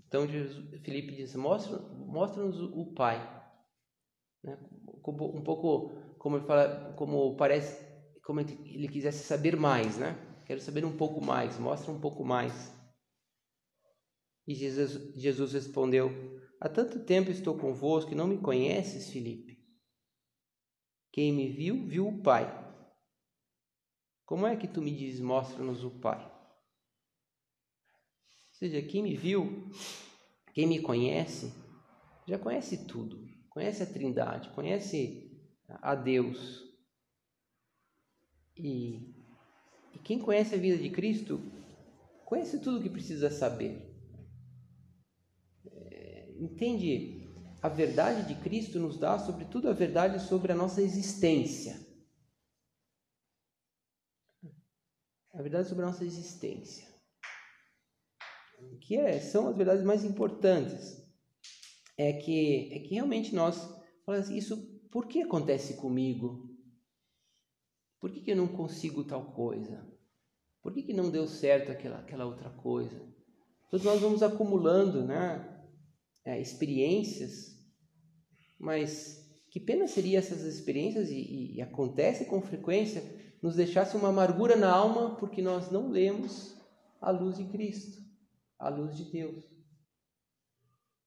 Então 0.05 0.27
Jesus, 0.27 0.69
Felipe 0.83 1.15
diz, 1.15 1.37
mostra, 1.37 1.79
mostra-nos 1.79 2.61
o 2.61 2.93
Pai, 2.93 3.21
né? 4.43 4.59
um 5.07 5.45
pouco 5.45 5.93
como 6.19 6.37
ele 6.37 6.47
fala, 6.47 6.93
como 6.97 7.37
parece, 7.37 7.87
como 8.25 8.41
ele 8.41 8.89
quisesse 8.89 9.25
saber 9.25 9.57
mais, 9.57 9.97
né? 9.97 10.17
Quero 10.47 10.61
saber 10.61 10.85
um 10.85 10.97
pouco 10.97 11.25
mais, 11.25 11.59
mostra 11.59 11.93
um 11.93 12.01
pouco 12.01 12.25
mais. 12.25 12.75
E 14.47 14.55
Jesus, 14.55 15.15
Jesus 15.15 15.53
respondeu: 15.53 16.11
Há 16.61 16.69
tanto 16.69 17.05
tempo 17.05 17.31
estou 17.31 17.59
convosco 17.59 18.11
que 18.11 18.17
não 18.17 18.27
me 18.27 18.39
conheces, 18.39 19.11
Felipe. 19.11 19.59
Quem 21.13 21.33
me 21.33 21.49
viu, 21.49 21.87
viu 21.87 22.09
o 22.09 22.23
Pai. 22.23 22.67
Como 24.25 24.47
é 24.47 24.57
que 24.57 24.69
tu 24.69 24.83
me 24.83 24.95
dizes, 24.95 25.21
mostra-nos 25.21 25.85
o 25.85 25.91
Pai? 25.91 26.25
Ou 26.25 26.31
seja, 28.53 28.83
quem 28.83 29.03
me 29.03 29.17
viu, 29.17 29.71
quem 30.53 30.67
me 30.67 30.81
conhece, 30.81 31.53
já 32.27 32.39
conhece 32.39 32.87
tudo. 32.87 33.27
Conhece 33.49 33.83
a 33.83 33.87
Trindade, 33.87 34.51
conhece 34.51 35.28
a 35.69 35.95
Deus. 35.95 36.65
E, 38.57 39.15
e 39.95 39.99
quem 40.03 40.19
conhece 40.19 40.55
a 40.55 40.59
vida 40.59 40.77
de 40.77 40.91
Cristo, 40.91 41.41
conhece 42.25 42.59
tudo 42.61 42.79
o 42.79 42.83
que 42.83 42.91
precisa 42.91 43.31
saber. 43.31 43.95
É, 45.71 46.35
entende? 46.39 47.29
A 47.61 47.69
verdade 47.69 48.27
de 48.27 48.41
Cristo 48.41 48.79
nos 48.79 48.99
dá, 48.99 49.19
sobretudo, 49.19 49.69
a 49.69 49.73
verdade 49.73 50.21
sobre 50.21 50.53
a 50.53 50.57
nossa 50.57 50.81
existência. 50.83 51.89
a 55.39 55.43
verdade 55.43 55.69
sobre 55.69 55.85
a 55.85 55.87
nossa 55.87 56.05
existência. 56.05 56.87
Que 58.81 58.97
é, 58.97 59.21
são 59.21 59.49
as 59.49 59.57
verdades 59.57 59.85
mais 59.85 60.05
importantes. 60.05 61.01
É 61.97 62.13
que, 62.13 62.73
é 62.73 62.79
que 62.81 62.95
realmente 62.95 63.35
nós 63.35 63.57
assim, 64.07 64.37
isso, 64.37 64.78
por 64.91 65.07
que 65.07 65.23
acontece 65.23 65.75
comigo? 65.75 66.49
Por 68.01 68.11
que, 68.11 68.21
que 68.21 68.31
eu 68.31 68.37
não 68.37 68.49
consigo 68.49 69.05
tal 69.05 69.33
coisa? 69.33 69.87
Por 70.63 70.73
que, 70.73 70.83
que 70.83 70.93
não 70.93 71.11
deu 71.11 71.27
certo 71.27 71.73
aquela, 71.73 71.99
aquela 71.99 72.27
outra 72.27 72.51
coisa? 72.51 73.01
Todos 73.71 73.85
nós 73.85 74.01
vamos 74.01 74.23
acumulando 74.23 75.05
né, 75.05 75.63
é, 76.25 76.41
experiências, 76.41 77.57
mas 78.59 79.27
que 79.51 79.61
pena 79.61 79.87
seria 79.87 80.19
essas 80.19 80.43
experiências, 80.43 81.11
e, 81.11 81.17
e, 81.17 81.57
e 81.57 81.63
acontece 81.63 82.25
com 82.27 82.41
frequência, 82.41 83.03
nos 83.43 83.57
deixasse 83.57 83.97
uma 83.97 84.09
amargura 84.09 84.57
na 84.57 84.71
alma 84.71 85.17
porque 85.17 85.43
nós 85.43 85.71
não 85.71 85.89
lemos 85.91 86.57
a 87.01 87.11
luz 87.11 87.37
de 87.37 87.45
Cristo, 87.45 88.03
a 88.59 88.69
luz 88.69 88.97
de 88.97 89.05
Deus. 89.05 89.45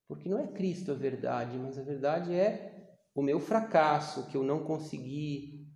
Porque 0.07 0.29
não 0.29 0.39
é 0.39 0.47
Cristo 0.47 0.91
a 0.91 0.95
verdade, 0.95 1.57
mas 1.57 1.77
a 1.77 1.83
verdade 1.83 2.33
é 2.33 2.70
o 3.13 3.21
meu 3.21 3.39
fracasso, 3.39 4.27
que 4.27 4.37
eu 4.37 4.43
não 4.43 4.63
consegui, 4.63 5.67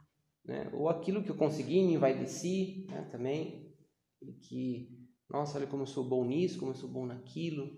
né? 0.43 0.69
ou 0.73 0.89
aquilo 0.89 1.23
que 1.23 1.31
eu 1.31 1.37
consegui 1.37 1.81
me 1.83 1.93
envaideci 1.93 2.85
né? 2.89 3.07
também, 3.11 3.75
e 4.21 4.33
que, 4.33 5.09
nossa, 5.29 5.57
olha 5.57 5.67
como 5.67 5.83
eu 5.83 5.87
sou 5.87 6.03
bom 6.07 6.23
nisso, 6.23 6.59
como 6.59 6.71
eu 6.71 6.75
sou 6.75 6.89
bom 6.89 7.05
naquilo, 7.05 7.69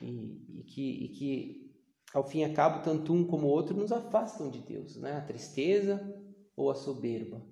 e, 0.00 0.60
e 0.60 0.64
que, 0.64 1.04
e 1.04 1.08
que 1.08 1.66
ao 2.14 2.24
fim 2.24 2.40
e 2.40 2.44
ao 2.44 2.54
cabo, 2.54 2.82
tanto 2.82 3.12
um 3.12 3.26
como 3.26 3.46
o 3.46 3.50
outro 3.50 3.76
nos 3.76 3.92
afastam 3.92 4.50
de 4.50 4.60
Deus, 4.60 4.96
né? 4.96 5.16
a 5.16 5.20
tristeza 5.20 6.00
ou 6.56 6.70
a 6.70 6.74
soberba. 6.74 7.44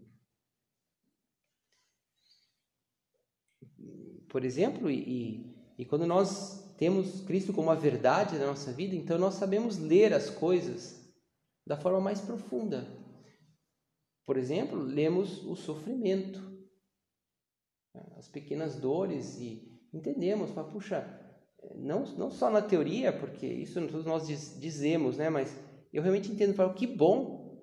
Por 4.29 4.45
exemplo, 4.45 4.91
e, 4.91 4.97
e 4.97 5.55
quando 5.83 6.07
nós 6.07 6.75
temos 6.77 7.23
Cristo 7.23 7.53
como 7.53 7.71
a 7.71 7.75
verdade 7.75 8.39
da 8.39 8.47
nossa 8.47 8.71
vida, 8.71 8.95
então 8.95 9.17
nós 9.17 9.35
sabemos 9.35 9.79
ler 9.79 10.13
as 10.13 10.29
coisas 10.29 11.03
da 11.67 11.77
forma 11.77 12.01
mais 12.01 12.21
profunda. 12.21 12.87
Por 14.27 14.37
exemplo, 14.37 14.79
lemos 14.79 15.45
o 15.45 15.57
sofrimento, 15.57 16.41
as 18.17 18.29
pequenas 18.29 18.77
dores 18.77 19.39
e 19.39 19.81
entendemos, 19.93 20.51
mas 20.51 20.71
puxa, 20.71 21.21
não, 21.75 22.05
não 22.17 22.31
só 22.31 22.51
na 22.51 22.61
teoria, 22.61 23.13
porque 23.13 23.47
isso 23.47 23.81
todos 23.87 24.05
nós 24.05 24.27
diz, 24.27 24.59
dizemos, 24.61 25.17
né? 25.17 25.31
Mas 25.31 25.57
eu 25.93 26.03
realmente 26.03 26.31
entendo, 26.31 26.55
falo, 26.55 26.75
que 26.75 26.87
bom, 26.87 27.63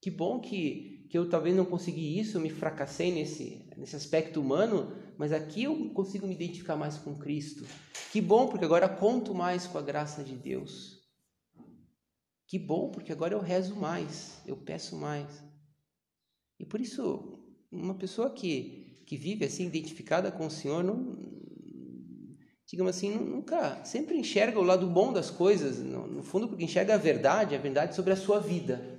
que 0.00 0.10
bom 0.10 0.40
que, 0.40 1.06
que 1.10 1.18
eu 1.18 1.28
talvez 1.28 1.54
não 1.54 1.64
consegui 1.64 2.18
isso, 2.18 2.40
me 2.40 2.50
fracassei 2.50 3.12
nesse, 3.12 3.68
nesse 3.76 3.96
aspecto 3.96 4.40
humano, 4.40 4.92
mas 5.18 5.32
aqui 5.32 5.64
eu 5.64 5.90
consigo 5.90 6.28
me 6.28 6.34
identificar 6.34 6.76
mais 6.76 6.96
com 6.96 7.18
Cristo. 7.18 7.66
Que 8.12 8.20
bom, 8.20 8.46
porque 8.46 8.64
agora 8.64 8.88
conto 8.88 9.34
mais 9.34 9.66
com 9.66 9.76
a 9.76 9.82
graça 9.82 10.22
de 10.22 10.36
Deus. 10.36 11.02
Que 12.46 12.56
bom, 12.56 12.88
porque 12.88 13.12
agora 13.12 13.34
eu 13.34 13.40
rezo 13.40 13.74
mais, 13.74 14.40
eu 14.46 14.56
peço 14.56 14.96
mais. 14.96 15.42
E 16.58 16.64
por 16.64 16.80
isso, 16.80 17.44
uma 17.70 17.94
pessoa 17.94 18.30
que, 18.30 19.02
que 19.04 19.16
vive 19.16 19.44
assim, 19.44 19.66
identificada 19.66 20.30
com 20.30 20.46
o 20.46 20.50
Senhor, 20.50 20.84
não, 20.84 21.18
digamos 22.64 22.96
assim, 22.96 23.18
nunca, 23.18 23.84
sempre 23.84 24.16
enxerga 24.16 24.60
o 24.60 24.64
lado 24.64 24.86
bom 24.86 25.12
das 25.12 25.30
coisas, 25.30 25.78
no, 25.78 26.06
no 26.06 26.22
fundo, 26.22 26.46
porque 26.46 26.64
enxerga 26.64 26.94
a 26.94 26.98
verdade, 26.98 27.56
a 27.56 27.58
verdade 27.58 27.96
sobre 27.96 28.12
a 28.12 28.16
sua 28.16 28.38
vida. 28.38 28.97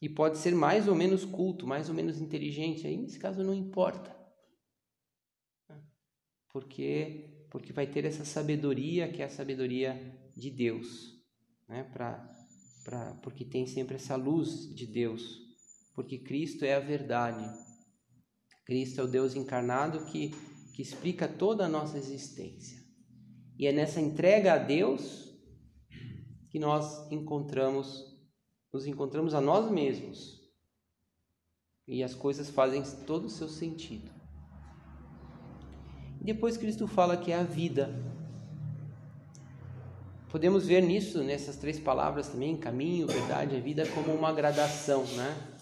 E 0.00 0.08
pode 0.08 0.38
ser 0.38 0.54
mais 0.54 0.88
ou 0.88 0.94
menos 0.94 1.24
culto, 1.24 1.66
mais 1.66 1.88
ou 1.88 1.94
menos 1.94 2.20
inteligente, 2.20 2.86
aí 2.86 2.96
nesse 2.96 3.18
caso 3.18 3.42
não 3.42 3.54
importa. 3.54 4.14
Porque 6.52 7.32
porque 7.50 7.72
vai 7.72 7.86
ter 7.86 8.04
essa 8.04 8.24
sabedoria 8.24 9.10
que 9.10 9.22
é 9.22 9.24
a 9.24 9.30
sabedoria 9.30 9.98
de 10.36 10.50
Deus, 10.50 11.14
né? 11.68 11.84
Pra, 11.84 12.28
pra, 12.84 13.14
porque 13.22 13.44
tem 13.44 13.66
sempre 13.66 13.96
essa 13.96 14.16
luz 14.16 14.74
de 14.74 14.86
Deus, 14.86 15.38
porque 15.94 16.18
Cristo 16.18 16.64
é 16.64 16.74
a 16.74 16.80
verdade. 16.80 17.44
Cristo 18.66 19.00
é 19.00 19.04
o 19.04 19.08
Deus 19.08 19.34
encarnado 19.34 20.04
que, 20.06 20.30
que 20.74 20.82
explica 20.82 21.26
toda 21.26 21.64
a 21.64 21.68
nossa 21.68 21.96
existência. 21.96 22.78
E 23.58 23.66
é 23.66 23.72
nessa 23.72 24.00
entrega 24.00 24.54
a 24.54 24.58
Deus 24.58 25.32
que 26.50 26.58
nós 26.58 27.10
encontramos 27.10 28.15
nos 28.76 28.86
encontramos 28.86 29.32
a 29.32 29.40
nós 29.40 29.70
mesmos 29.70 30.38
e 31.88 32.04
as 32.04 32.14
coisas 32.14 32.50
fazem 32.50 32.82
todo 33.06 33.24
o 33.24 33.30
seu 33.30 33.48
sentido. 33.48 34.10
Depois 36.20 36.58
Cristo 36.58 36.86
fala 36.86 37.16
que 37.16 37.32
é 37.32 37.36
a 37.36 37.42
vida. 37.42 37.88
Podemos 40.28 40.66
ver 40.66 40.82
nisso, 40.82 41.24
nessas 41.24 41.56
três 41.56 41.80
palavras 41.80 42.28
também, 42.28 42.54
caminho, 42.54 43.06
verdade, 43.06 43.56
a 43.56 43.60
vida, 43.60 43.86
como 43.94 44.12
uma 44.12 44.30
gradação, 44.32 45.04
né? 45.14 45.58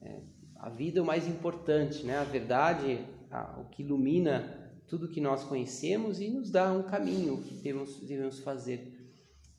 É, 0.00 0.22
a 0.56 0.70
vida 0.70 1.00
é 1.00 1.02
o 1.02 1.04
mais 1.04 1.28
importante, 1.28 2.02
né? 2.04 2.16
A 2.16 2.24
verdade, 2.24 3.04
a, 3.30 3.60
o 3.60 3.68
que 3.68 3.82
ilumina 3.82 4.72
tudo 4.86 5.10
que 5.10 5.20
nós 5.20 5.44
conhecemos 5.44 6.18
e 6.18 6.30
nos 6.30 6.50
dá 6.50 6.72
um 6.72 6.84
caminho 6.84 7.42
que 7.42 7.54
devemos, 7.56 8.00
devemos 8.00 8.38
fazer. 8.38 9.07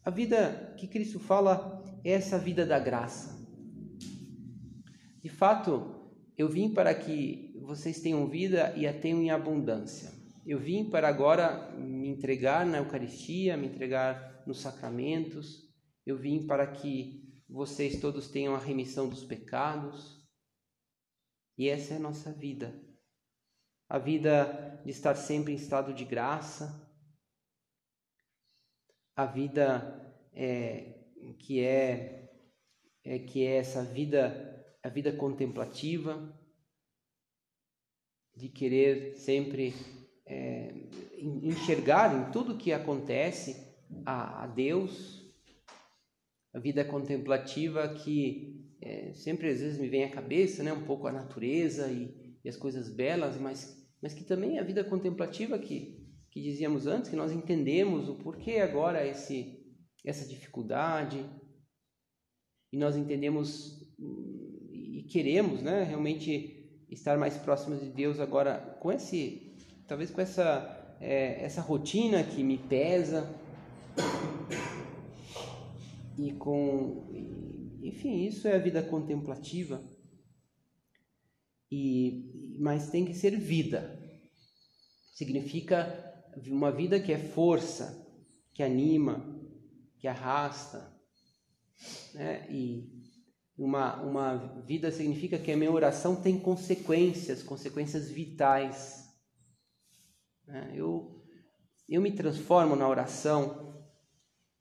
A 0.04 0.10
vida 0.10 0.76
que 0.78 0.88
Cristo 0.88 1.20
fala 1.20 1.84
é 2.04 2.12
essa 2.12 2.38
vida 2.38 2.66
da 2.66 2.80
graça. 2.80 3.38
De 5.22 5.30
fato, 5.30 6.14
eu 6.38 6.48
vim 6.48 6.74
para 6.74 6.94
que 6.96 7.60
vocês 7.62 8.00
tenham 8.00 8.28
vida 8.28 8.74
e 8.76 8.88
a 8.88 8.94
tenham 8.94 9.22
em 9.22 9.30
abundância. 9.30 10.12
Eu 10.46 10.58
vim 10.58 10.90
para 10.90 11.08
agora 11.08 11.72
me 11.78 12.08
entregar 12.08 12.66
na 12.66 12.78
Eucaristia, 12.78 13.58
me 13.58 13.68
entregar 13.68 14.42
nos 14.48 14.62
sacramentos. 14.62 15.70
Eu 16.06 16.18
vim 16.18 16.48
para 16.48 16.66
que 16.66 17.44
vocês 17.48 18.00
todos 18.00 18.30
tenham 18.30 18.56
a 18.56 18.60
remissão 18.60 19.10
dos 19.10 19.24
pecados. 19.24 20.26
E 21.58 21.68
essa 21.68 21.94
é 21.94 21.98
a 21.98 22.00
nossa 22.00 22.32
vida. 22.32 22.82
A 23.88 24.00
vida 24.00 24.82
de 24.86 24.92
estar 24.92 25.16
sempre 25.16 25.52
em 25.52 25.56
estado 25.56 25.94
de 25.94 26.06
graça, 26.06 26.89
a 29.20 29.26
vida 29.26 30.02
é, 30.34 30.94
que 31.40 31.62
é, 31.62 32.32
é 33.04 33.20
que 33.20 33.46
é 33.46 33.58
essa 33.58 33.84
vida, 33.84 34.66
a 34.82 34.88
vida 34.88 35.12
contemplativa, 35.12 36.34
de 38.34 38.48
querer 38.48 39.18
sempre 39.18 39.74
é, 40.26 40.74
enxergar 41.18 42.16
em 42.16 42.32
tudo 42.32 42.58
que 42.58 42.72
acontece 42.72 43.76
a, 44.06 44.46
a 44.46 44.48
Deus, 44.48 45.30
a 46.54 46.60
vida 46.60 46.86
contemplativa 46.86 47.94
que 47.96 48.74
é, 48.82 49.12
sempre 49.14 49.50
às 49.50 49.60
vezes 49.60 49.78
me 49.78 49.90
vem 49.90 50.06
à 50.06 50.12
cabeça, 50.12 50.64
né, 50.64 50.72
um 50.72 50.86
pouco 50.86 51.08
a 51.08 51.12
natureza 51.12 51.92
e, 51.92 52.40
e 52.42 52.48
as 52.48 52.56
coisas 52.56 52.88
belas, 52.88 53.36
mas, 53.36 53.86
mas 54.02 54.14
que 54.14 54.24
também 54.24 54.60
a 54.60 54.64
vida 54.64 54.82
contemplativa 54.82 55.60
que 55.60 55.99
que 56.40 56.44
dizíamos 56.44 56.88
antes, 56.88 57.10
que 57.10 57.18
nós 57.18 57.34
entendemos 57.34 58.08
o 58.08 58.16
porquê 58.16 58.60
agora 58.60 59.06
esse, 59.06 59.62
essa 60.06 60.26
dificuldade, 60.26 61.26
e 62.72 62.78
nós 62.78 62.96
entendemos 62.96 63.86
e 64.72 65.04
queremos 65.10 65.62
né, 65.62 65.84
realmente 65.84 66.86
estar 66.90 67.18
mais 67.18 67.38
próximos 67.38 67.82
de 67.82 67.90
Deus 67.90 68.20
agora 68.20 68.78
com 68.80 68.90
esse, 68.92 69.54
talvez 69.86 70.10
com 70.12 70.22
essa, 70.22 70.98
é, 71.02 71.44
essa 71.44 71.62
rotina 71.62 72.24
que 72.24 72.42
me 72.42 72.58
pesa, 72.58 73.30
e 76.18 76.32
com, 76.34 77.12
enfim, 77.84 78.26
isso 78.26 78.48
é 78.48 78.56
a 78.56 78.60
vida 78.60 78.82
contemplativa, 78.82 79.84
e, 81.70 82.56
mas 82.58 82.90
tem 82.90 83.04
que 83.04 83.14
ser 83.14 83.36
vida, 83.38 84.00
significa 85.14 86.09
uma 86.48 86.72
vida 86.72 87.00
que 87.00 87.12
é 87.12 87.18
força, 87.18 88.06
que 88.54 88.64
anima, 88.64 89.40
que 89.98 90.08
arrasta, 90.08 91.00
né? 92.14 92.50
E 92.50 93.00
uma, 93.58 94.02
uma 94.02 94.62
vida 94.64 94.92
significa 94.92 95.38
que 95.38 95.52
a 95.52 95.58
minha 95.58 95.72
oração 95.72 96.16
tem 96.16 96.40
consequências, 96.40 97.44
consequências 97.44 98.10
vitais. 98.10 99.06
Né? 100.48 100.74
Eu, 100.76 101.26
eu 101.88 102.02
me 102.02 102.12
transformo 102.12 102.76
na 102.76 102.88
oração, 102.88 103.86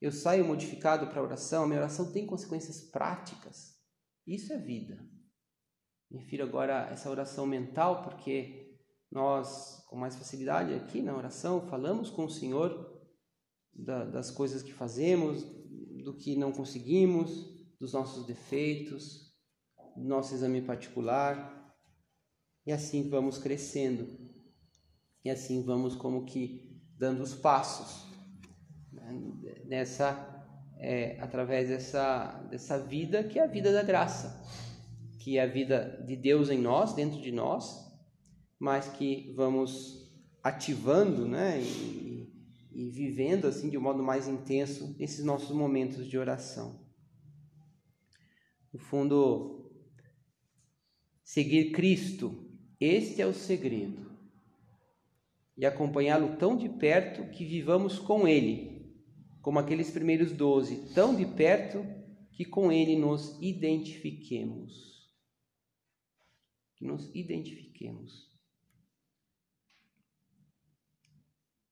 eu 0.00 0.10
saio 0.10 0.44
modificado 0.44 1.06
para 1.06 1.20
a 1.20 1.24
oração, 1.24 1.64
a 1.64 1.66
minha 1.66 1.78
oração 1.78 2.12
tem 2.12 2.26
consequências 2.26 2.80
práticas. 2.90 3.78
Isso 4.26 4.52
é 4.52 4.58
vida. 4.58 4.98
Me 6.10 6.18
refiro 6.18 6.42
agora 6.42 6.86
a 6.86 6.90
essa 6.90 7.10
oração 7.10 7.46
mental, 7.46 8.02
porque 8.02 8.67
nós, 9.10 9.84
com 9.88 9.96
mais 9.96 10.16
facilidade 10.16 10.74
aqui 10.74 11.02
na 11.02 11.16
oração, 11.16 11.66
falamos 11.68 12.10
com 12.10 12.26
o 12.26 12.30
Senhor 12.30 12.98
da, 13.72 14.04
das 14.04 14.30
coisas 14.30 14.62
que 14.62 14.72
fazemos, 14.72 15.44
do 16.04 16.14
que 16.16 16.36
não 16.36 16.52
conseguimos, 16.52 17.58
dos 17.78 17.92
nossos 17.92 18.26
defeitos, 18.26 19.34
do 19.96 20.04
nosso 20.04 20.34
exame 20.34 20.60
particular, 20.62 21.56
e 22.66 22.72
assim 22.72 23.08
vamos 23.08 23.38
crescendo, 23.38 24.06
e 25.24 25.30
assim 25.30 25.62
vamos 25.62 25.94
como 25.94 26.24
que 26.24 26.82
dando 26.98 27.22
os 27.22 27.34
passos 27.34 28.06
né, 28.92 29.64
nessa 29.64 30.36
é, 30.78 31.18
através 31.20 31.68
dessa, 31.68 32.32
dessa 32.50 32.78
vida 32.78 33.24
que 33.24 33.38
é 33.38 33.42
a 33.42 33.46
vida 33.46 33.72
da 33.72 33.82
graça, 33.82 34.44
que 35.18 35.38
é 35.38 35.42
a 35.42 35.46
vida 35.46 36.04
de 36.06 36.16
Deus 36.16 36.50
em 36.50 36.58
nós, 36.58 36.94
dentro 36.94 37.20
de 37.20 37.32
nós, 37.32 37.87
mas 38.58 38.88
que 38.88 39.32
vamos 39.34 40.08
ativando 40.42 41.28
né, 41.28 41.60
e, 41.60 42.32
e 42.72 42.90
vivendo 42.90 43.46
assim 43.46 43.68
de 43.68 43.78
um 43.78 43.82
modo 43.82 44.02
mais 44.02 44.26
intenso 44.26 44.96
esses 44.98 45.24
nossos 45.24 45.50
momentos 45.50 46.08
de 46.08 46.18
oração. 46.18 46.86
No 48.72 48.78
fundo, 48.78 49.70
seguir 51.24 51.72
Cristo, 51.72 52.48
este 52.80 53.22
é 53.22 53.26
o 53.26 53.32
segredo. 53.32 54.08
E 55.56 55.66
acompanhá-lo 55.66 56.36
tão 56.36 56.56
de 56.56 56.68
perto 56.68 57.30
que 57.30 57.44
vivamos 57.44 57.98
com 57.98 58.28
Ele, 58.28 58.94
como 59.40 59.58
aqueles 59.58 59.90
primeiros 59.90 60.30
doze, 60.32 60.94
tão 60.94 61.16
de 61.16 61.26
perto 61.26 61.84
que 62.32 62.44
com 62.44 62.70
Ele 62.70 62.96
nos 62.96 63.36
identifiquemos. 63.42 65.10
Que 66.76 66.84
nos 66.84 67.12
identifiquemos. 67.12 68.28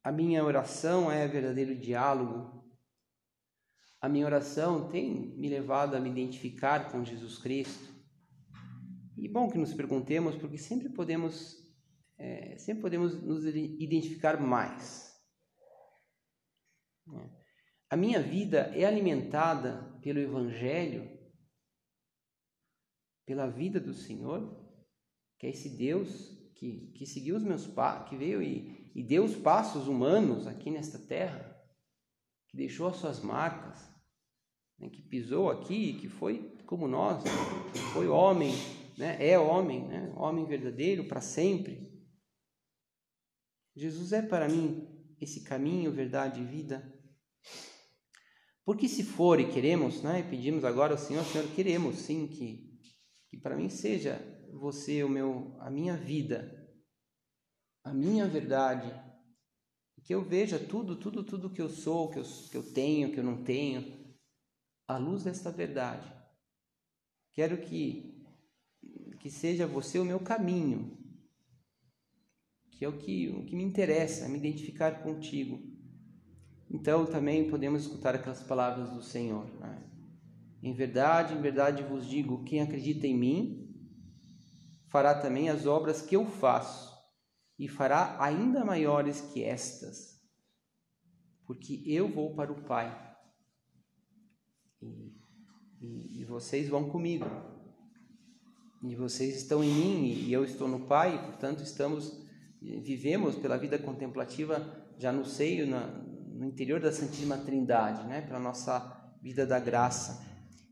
A 0.06 0.12
minha 0.12 0.44
oração 0.44 1.10
é 1.10 1.26
verdadeiro 1.26 1.74
diálogo. 1.74 2.64
A 4.00 4.08
minha 4.08 4.24
oração 4.24 4.88
tem 4.88 5.36
me 5.36 5.48
levado 5.48 5.96
a 5.96 6.00
me 6.00 6.08
identificar 6.08 6.92
com 6.92 7.04
Jesus 7.04 7.38
Cristo. 7.38 7.92
E 9.16 9.28
bom 9.28 9.50
que 9.50 9.58
nos 9.58 9.74
perguntemos, 9.74 10.36
porque 10.36 10.58
sempre 10.58 10.90
podemos, 10.90 11.56
é, 12.16 12.56
sempre 12.56 12.82
podemos 12.82 13.20
nos 13.20 13.44
identificar 13.46 14.40
mais. 14.40 15.12
A 17.90 17.96
minha 17.96 18.22
vida 18.22 18.70
é 18.76 18.84
alimentada 18.84 19.98
pelo 20.02 20.20
Evangelho, 20.20 21.18
pela 23.26 23.48
vida 23.48 23.80
do 23.80 23.92
Senhor, 23.92 24.56
que 25.36 25.48
é 25.48 25.50
esse 25.50 25.76
Deus 25.76 26.30
que, 26.54 26.92
que 26.92 27.04
seguiu 27.04 27.34
os 27.34 27.42
meus 27.42 27.66
passos, 27.66 28.08
que 28.08 28.16
veio 28.16 28.40
e 28.40 28.75
e 28.96 29.02
deu 29.02 29.24
os 29.24 29.36
passos 29.36 29.88
humanos 29.88 30.46
aqui 30.46 30.70
nesta 30.70 30.98
terra, 30.98 31.54
que 32.48 32.56
deixou 32.56 32.86
as 32.86 32.96
suas 32.96 33.20
marcas, 33.20 33.78
né, 34.78 34.88
que 34.88 35.02
pisou 35.02 35.50
aqui, 35.50 35.98
que 36.00 36.08
foi 36.08 36.56
como 36.64 36.88
nós, 36.88 37.22
que 37.22 37.78
foi 37.92 38.08
homem, 38.08 38.54
né, 38.96 39.18
é 39.20 39.38
homem, 39.38 39.86
né, 39.86 40.10
homem 40.16 40.46
verdadeiro 40.46 41.06
para 41.06 41.20
sempre. 41.20 41.92
Jesus 43.76 44.14
é 44.14 44.22
para 44.22 44.48
mim 44.48 44.88
esse 45.20 45.44
caminho, 45.44 45.92
verdade 45.92 46.40
e 46.40 46.46
vida. 46.46 46.90
Porque 48.64 48.88
se 48.88 49.04
for 49.04 49.38
e 49.38 49.52
queremos, 49.52 50.02
né, 50.02 50.22
pedimos 50.22 50.64
agora 50.64 50.94
ao 50.94 50.98
Senhor, 50.98 51.22
Senhor, 51.26 51.46
queremos 51.48 51.96
sim 51.96 52.26
que, 52.28 52.80
que 53.28 53.36
para 53.36 53.56
mim 53.56 53.68
seja 53.68 54.18
você 54.54 55.04
o 55.04 55.08
meu, 55.10 55.54
a 55.60 55.70
minha 55.70 55.98
vida, 55.98 56.65
a 57.86 57.94
minha 57.94 58.26
verdade, 58.26 58.92
que 60.02 60.12
eu 60.12 60.20
veja 60.20 60.58
tudo, 60.58 60.96
tudo, 60.96 61.22
tudo 61.22 61.50
que 61.50 61.62
eu 61.62 61.68
sou, 61.68 62.10
que 62.10 62.18
eu, 62.18 62.24
que 62.24 62.56
eu 62.56 62.72
tenho, 62.72 63.12
que 63.12 63.18
eu 63.18 63.22
não 63.22 63.44
tenho, 63.44 64.16
à 64.88 64.98
luz 64.98 65.22
desta 65.22 65.52
verdade. 65.52 66.12
Quero 67.32 67.58
que, 67.58 68.26
que 69.20 69.30
seja 69.30 69.68
você 69.68 70.00
o 70.00 70.04
meu 70.04 70.18
caminho, 70.18 70.98
que 72.72 72.84
é 72.84 72.88
o 72.88 72.98
que, 72.98 73.28
o 73.28 73.44
que 73.44 73.54
me 73.54 73.62
interessa, 73.62 74.28
me 74.28 74.38
identificar 74.38 75.04
contigo. 75.04 75.62
Então 76.68 77.06
também 77.06 77.48
podemos 77.48 77.82
escutar 77.82 78.16
aquelas 78.16 78.42
palavras 78.42 78.90
do 78.90 79.00
Senhor. 79.00 79.46
Né? 79.60 79.80
Em 80.60 80.74
verdade, 80.74 81.34
em 81.34 81.40
verdade 81.40 81.84
vos 81.84 82.04
digo: 82.04 82.42
quem 82.42 82.60
acredita 82.60 83.06
em 83.06 83.16
mim, 83.16 83.92
fará 84.88 85.14
também 85.14 85.48
as 85.48 85.66
obras 85.66 86.02
que 86.02 86.16
eu 86.16 86.26
faço 86.26 86.95
e 87.58 87.68
fará 87.68 88.16
ainda 88.22 88.64
maiores 88.64 89.20
que 89.20 89.42
estas, 89.42 90.20
porque 91.46 91.82
eu 91.86 92.08
vou 92.08 92.34
para 92.34 92.52
o 92.52 92.64
Pai 92.64 93.16
e, 94.82 95.14
e, 95.80 96.20
e 96.20 96.24
vocês 96.24 96.68
vão 96.68 96.88
comigo. 96.88 97.26
E 98.82 98.94
vocês 98.94 99.36
estão 99.36 99.64
em 99.64 99.72
mim 99.72 100.06
e 100.06 100.32
eu 100.32 100.44
estou 100.44 100.68
no 100.68 100.86
Pai, 100.86 101.16
e, 101.16 101.18
portanto 101.18 101.62
estamos 101.62 102.24
vivemos 102.60 103.36
pela 103.36 103.56
vida 103.56 103.78
contemplativa 103.78 104.84
já 104.98 105.12
no 105.12 105.24
seio, 105.24 105.66
na, 105.66 105.86
no 105.86 106.44
interior 106.44 106.80
da 106.80 106.92
Santíssima 106.92 107.38
Trindade, 107.38 108.06
né, 108.06 108.22
pela 108.22 108.40
nossa 108.40 109.12
vida 109.22 109.46
da 109.46 109.58
graça. 109.58 110.24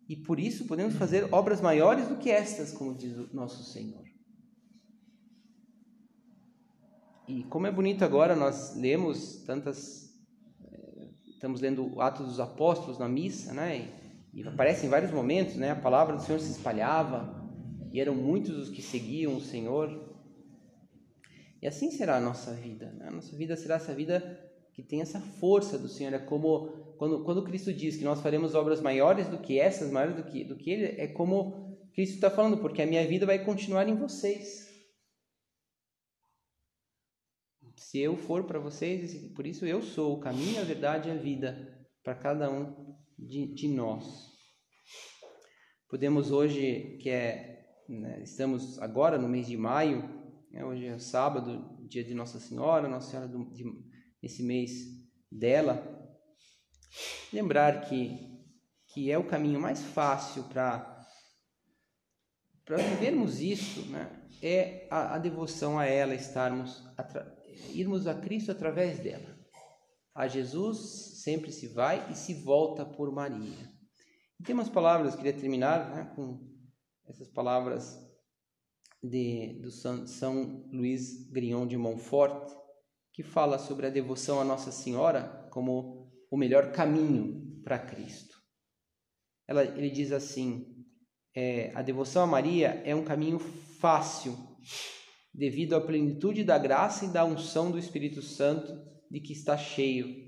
E 0.08 0.16
por 0.16 0.38
isso 0.38 0.66
podemos 0.66 0.94
fazer 0.96 1.32
obras 1.32 1.60
maiores 1.60 2.08
do 2.08 2.16
que 2.16 2.30
estas, 2.30 2.72
como 2.72 2.94
diz 2.94 3.16
o 3.16 3.34
nosso 3.34 3.64
Senhor. 3.72 4.03
E 7.26 7.42
como 7.44 7.66
é 7.66 7.72
bonito 7.72 8.04
agora, 8.04 8.36
nós 8.36 8.76
lemos 8.76 9.42
tantas. 9.46 10.14
Eh, 10.62 11.08
estamos 11.26 11.60
lendo 11.60 12.00
Atos 12.00 12.26
dos 12.26 12.40
Apóstolos 12.40 12.98
na 12.98 13.08
missa, 13.08 13.54
né? 13.54 13.88
E, 14.32 14.40
e 14.40 14.46
aparece 14.46 14.86
em 14.86 14.90
vários 14.90 15.10
momentos, 15.10 15.56
né? 15.56 15.70
A 15.70 15.76
palavra 15.76 16.16
do 16.16 16.22
Senhor 16.22 16.38
se 16.38 16.50
espalhava 16.50 17.42
e 17.92 18.00
eram 18.00 18.14
muitos 18.14 18.56
os 18.58 18.68
que 18.68 18.82
seguiam 18.82 19.36
o 19.36 19.40
Senhor. 19.40 20.12
E 21.62 21.66
assim 21.66 21.90
será 21.90 22.16
a 22.16 22.20
nossa 22.20 22.52
vida. 22.52 22.92
Né? 22.92 23.08
A 23.08 23.10
nossa 23.10 23.34
vida 23.34 23.56
será 23.56 23.76
essa 23.76 23.94
vida 23.94 24.20
que 24.74 24.82
tem 24.82 25.00
essa 25.00 25.18
força 25.18 25.78
do 25.78 25.88
Senhor. 25.88 26.12
É 26.12 26.18
como 26.18 26.66
quando, 26.98 27.24
quando 27.24 27.42
Cristo 27.42 27.72
diz 27.72 27.96
que 27.96 28.04
nós 28.04 28.20
faremos 28.20 28.54
obras 28.54 28.82
maiores 28.82 29.28
do 29.28 29.38
que 29.38 29.58
essas, 29.58 29.90
maiores 29.90 30.16
do 30.16 30.24
que, 30.24 30.44
do 30.44 30.56
que 30.56 30.70
Ele, 30.70 31.00
é 31.00 31.06
como 31.06 31.78
Cristo 31.94 32.16
está 32.16 32.28
falando, 32.28 32.58
porque 32.58 32.82
a 32.82 32.86
minha 32.86 33.06
vida 33.06 33.24
vai 33.24 33.42
continuar 33.42 33.88
em 33.88 33.94
vocês. 33.94 34.73
Se 37.76 37.98
eu 37.98 38.16
for 38.16 38.44
para 38.44 38.58
vocês, 38.58 39.14
por 39.34 39.46
isso 39.46 39.66
eu 39.66 39.82
sou 39.82 40.14
o 40.14 40.20
caminho, 40.20 40.60
a 40.60 40.64
verdade 40.64 41.08
e 41.08 41.12
a 41.12 41.16
vida 41.16 41.86
para 42.02 42.14
cada 42.14 42.50
um 42.50 42.96
de, 43.18 43.54
de 43.54 43.68
nós. 43.68 44.32
Podemos 45.88 46.30
hoje, 46.30 46.98
que 47.00 47.10
é, 47.10 47.66
né, 47.88 48.22
estamos 48.22 48.78
agora 48.80 49.18
no 49.18 49.28
mês 49.28 49.46
de 49.46 49.56
maio, 49.56 50.02
né, 50.50 50.64
hoje 50.64 50.86
é 50.86 50.98
sábado, 50.98 51.78
dia 51.88 52.04
de 52.04 52.14
Nossa 52.14 52.38
Senhora, 52.38 52.88
Nossa 52.88 53.10
Senhora 53.10 53.28
do, 53.28 53.50
de, 53.52 53.64
esse 54.22 54.42
mês 54.42 54.70
dela, 55.30 55.82
lembrar 57.32 57.82
que 57.82 58.32
que 58.94 59.10
é 59.10 59.18
o 59.18 59.26
caminho 59.26 59.60
mais 59.60 59.82
fácil 59.82 60.44
para 60.44 60.92
para 62.64 62.76
vivermos 62.76 63.40
isso, 63.40 63.84
né, 63.90 64.24
é 64.40 64.86
a, 64.90 65.16
a 65.16 65.18
devoção 65.18 65.78
a 65.78 65.84
ela, 65.84 66.14
estarmos 66.14 66.82
irmos 67.72 68.06
a 68.06 68.14
Cristo 68.14 68.52
através 68.52 68.98
dela. 68.98 69.38
A 70.14 70.28
Jesus 70.28 71.22
sempre 71.22 71.50
se 71.50 71.66
vai 71.68 72.10
e 72.10 72.14
se 72.14 72.34
volta 72.34 72.84
por 72.84 73.12
Maria. 73.12 73.72
E 74.38 74.44
tem 74.44 74.54
umas 74.54 74.68
palavras, 74.68 75.14
queria 75.14 75.32
terminar 75.32 75.90
né, 75.90 76.12
com 76.14 76.40
essas 77.06 77.28
palavras 77.28 77.98
de, 79.02 79.60
do 79.60 79.70
São, 79.70 80.06
São 80.06 80.68
Luís 80.72 81.30
Grignon 81.30 81.66
de 81.66 81.76
Montfort, 81.76 82.50
que 83.12 83.22
fala 83.22 83.58
sobre 83.58 83.86
a 83.86 83.90
devoção 83.90 84.40
a 84.40 84.44
Nossa 84.44 84.72
Senhora 84.72 85.48
como 85.50 86.12
o 86.30 86.36
melhor 86.36 86.72
caminho 86.72 87.60
para 87.62 87.78
Cristo. 87.78 88.36
Ela, 89.46 89.64
ele 89.64 89.90
diz 89.90 90.10
assim: 90.12 90.84
é, 91.34 91.72
a 91.74 91.82
devoção 91.82 92.22
a 92.22 92.26
Maria 92.26 92.82
é 92.84 92.94
um 92.94 93.04
caminho 93.04 93.38
fácil 93.38 94.36
devido 95.34 95.74
à 95.74 95.80
plenitude 95.80 96.44
da 96.44 96.56
graça 96.56 97.04
e 97.04 97.12
da 97.12 97.24
unção 97.24 97.70
do 97.70 97.78
Espírito 97.78 98.22
Santo 98.22 98.72
de 99.10 99.20
que 99.20 99.32
está 99.32 99.58
cheio. 99.58 100.22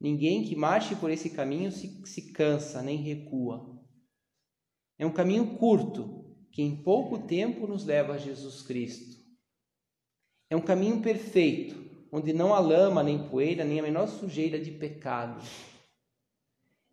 Ninguém 0.00 0.44
que 0.44 0.54
marche 0.54 0.94
por 0.94 1.10
esse 1.10 1.30
caminho 1.30 1.72
se, 1.72 2.06
se 2.06 2.32
cansa 2.32 2.80
nem 2.80 2.98
recua. 2.98 3.76
É 4.96 5.04
um 5.04 5.12
caminho 5.12 5.58
curto 5.58 6.24
que 6.52 6.62
em 6.62 6.82
pouco 6.82 7.26
tempo 7.26 7.66
nos 7.66 7.84
leva 7.84 8.14
a 8.14 8.18
Jesus 8.18 8.62
Cristo. 8.62 9.18
É 10.48 10.56
um 10.56 10.60
caminho 10.60 11.02
perfeito, 11.02 11.76
onde 12.12 12.32
não 12.32 12.54
há 12.54 12.60
lama, 12.60 13.02
nem 13.02 13.28
poeira, 13.28 13.64
nem 13.64 13.80
a 13.80 13.82
menor 13.82 14.06
sujeira 14.06 14.58
de 14.58 14.70
pecado. 14.70 15.44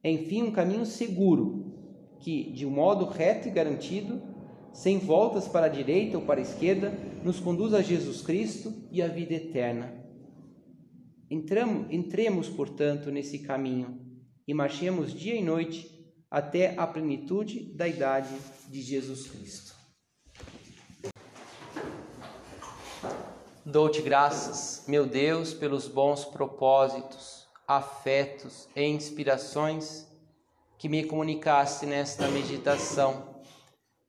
É, 0.03 0.09
enfim, 0.09 0.43
um 0.43 0.51
caminho 0.51 0.85
seguro, 0.85 2.17
que, 2.19 2.51
de 2.51 2.65
um 2.65 2.71
modo 2.71 3.05
reto 3.05 3.47
e 3.47 3.51
garantido, 3.51 4.34
sem 4.75 4.99
voltas 4.99 5.47
para 5.47 5.67
a 5.67 5.69
direita 5.69 6.17
ou 6.17 6.25
para 6.25 6.41
a 6.41 6.43
esquerda, 6.43 6.91
nos 7.23 7.39
conduz 7.39 7.73
a 7.73 7.81
Jesus 7.81 8.21
Cristo 8.21 8.73
e 8.91 9.01
à 9.01 9.07
vida 9.07 9.33
eterna. 9.33 10.03
Entramos, 11.31 11.87
entremos, 11.89 12.49
portanto, 12.49 13.09
nesse 13.09 13.39
caminho 13.39 14.01
e 14.45 14.53
marchemos 14.53 15.13
dia 15.13 15.33
e 15.33 15.41
noite 15.41 15.89
até 16.29 16.77
a 16.77 16.85
plenitude 16.85 17.73
da 17.73 17.87
idade 17.87 18.35
de 18.67 18.81
Jesus 18.81 19.27
Cristo. 19.27 19.73
Dou-te 23.65 24.01
graças, 24.01 24.83
meu 24.89 25.07
Deus, 25.07 25.53
pelos 25.53 25.87
bons 25.87 26.25
propósitos, 26.25 27.47
afetos 27.65 28.67
e 28.75 28.83
inspirações 28.83 30.05
que 30.77 30.89
me 30.89 31.05
comunicaste 31.05 31.85
nesta 31.85 32.27
meditação, 32.27 33.34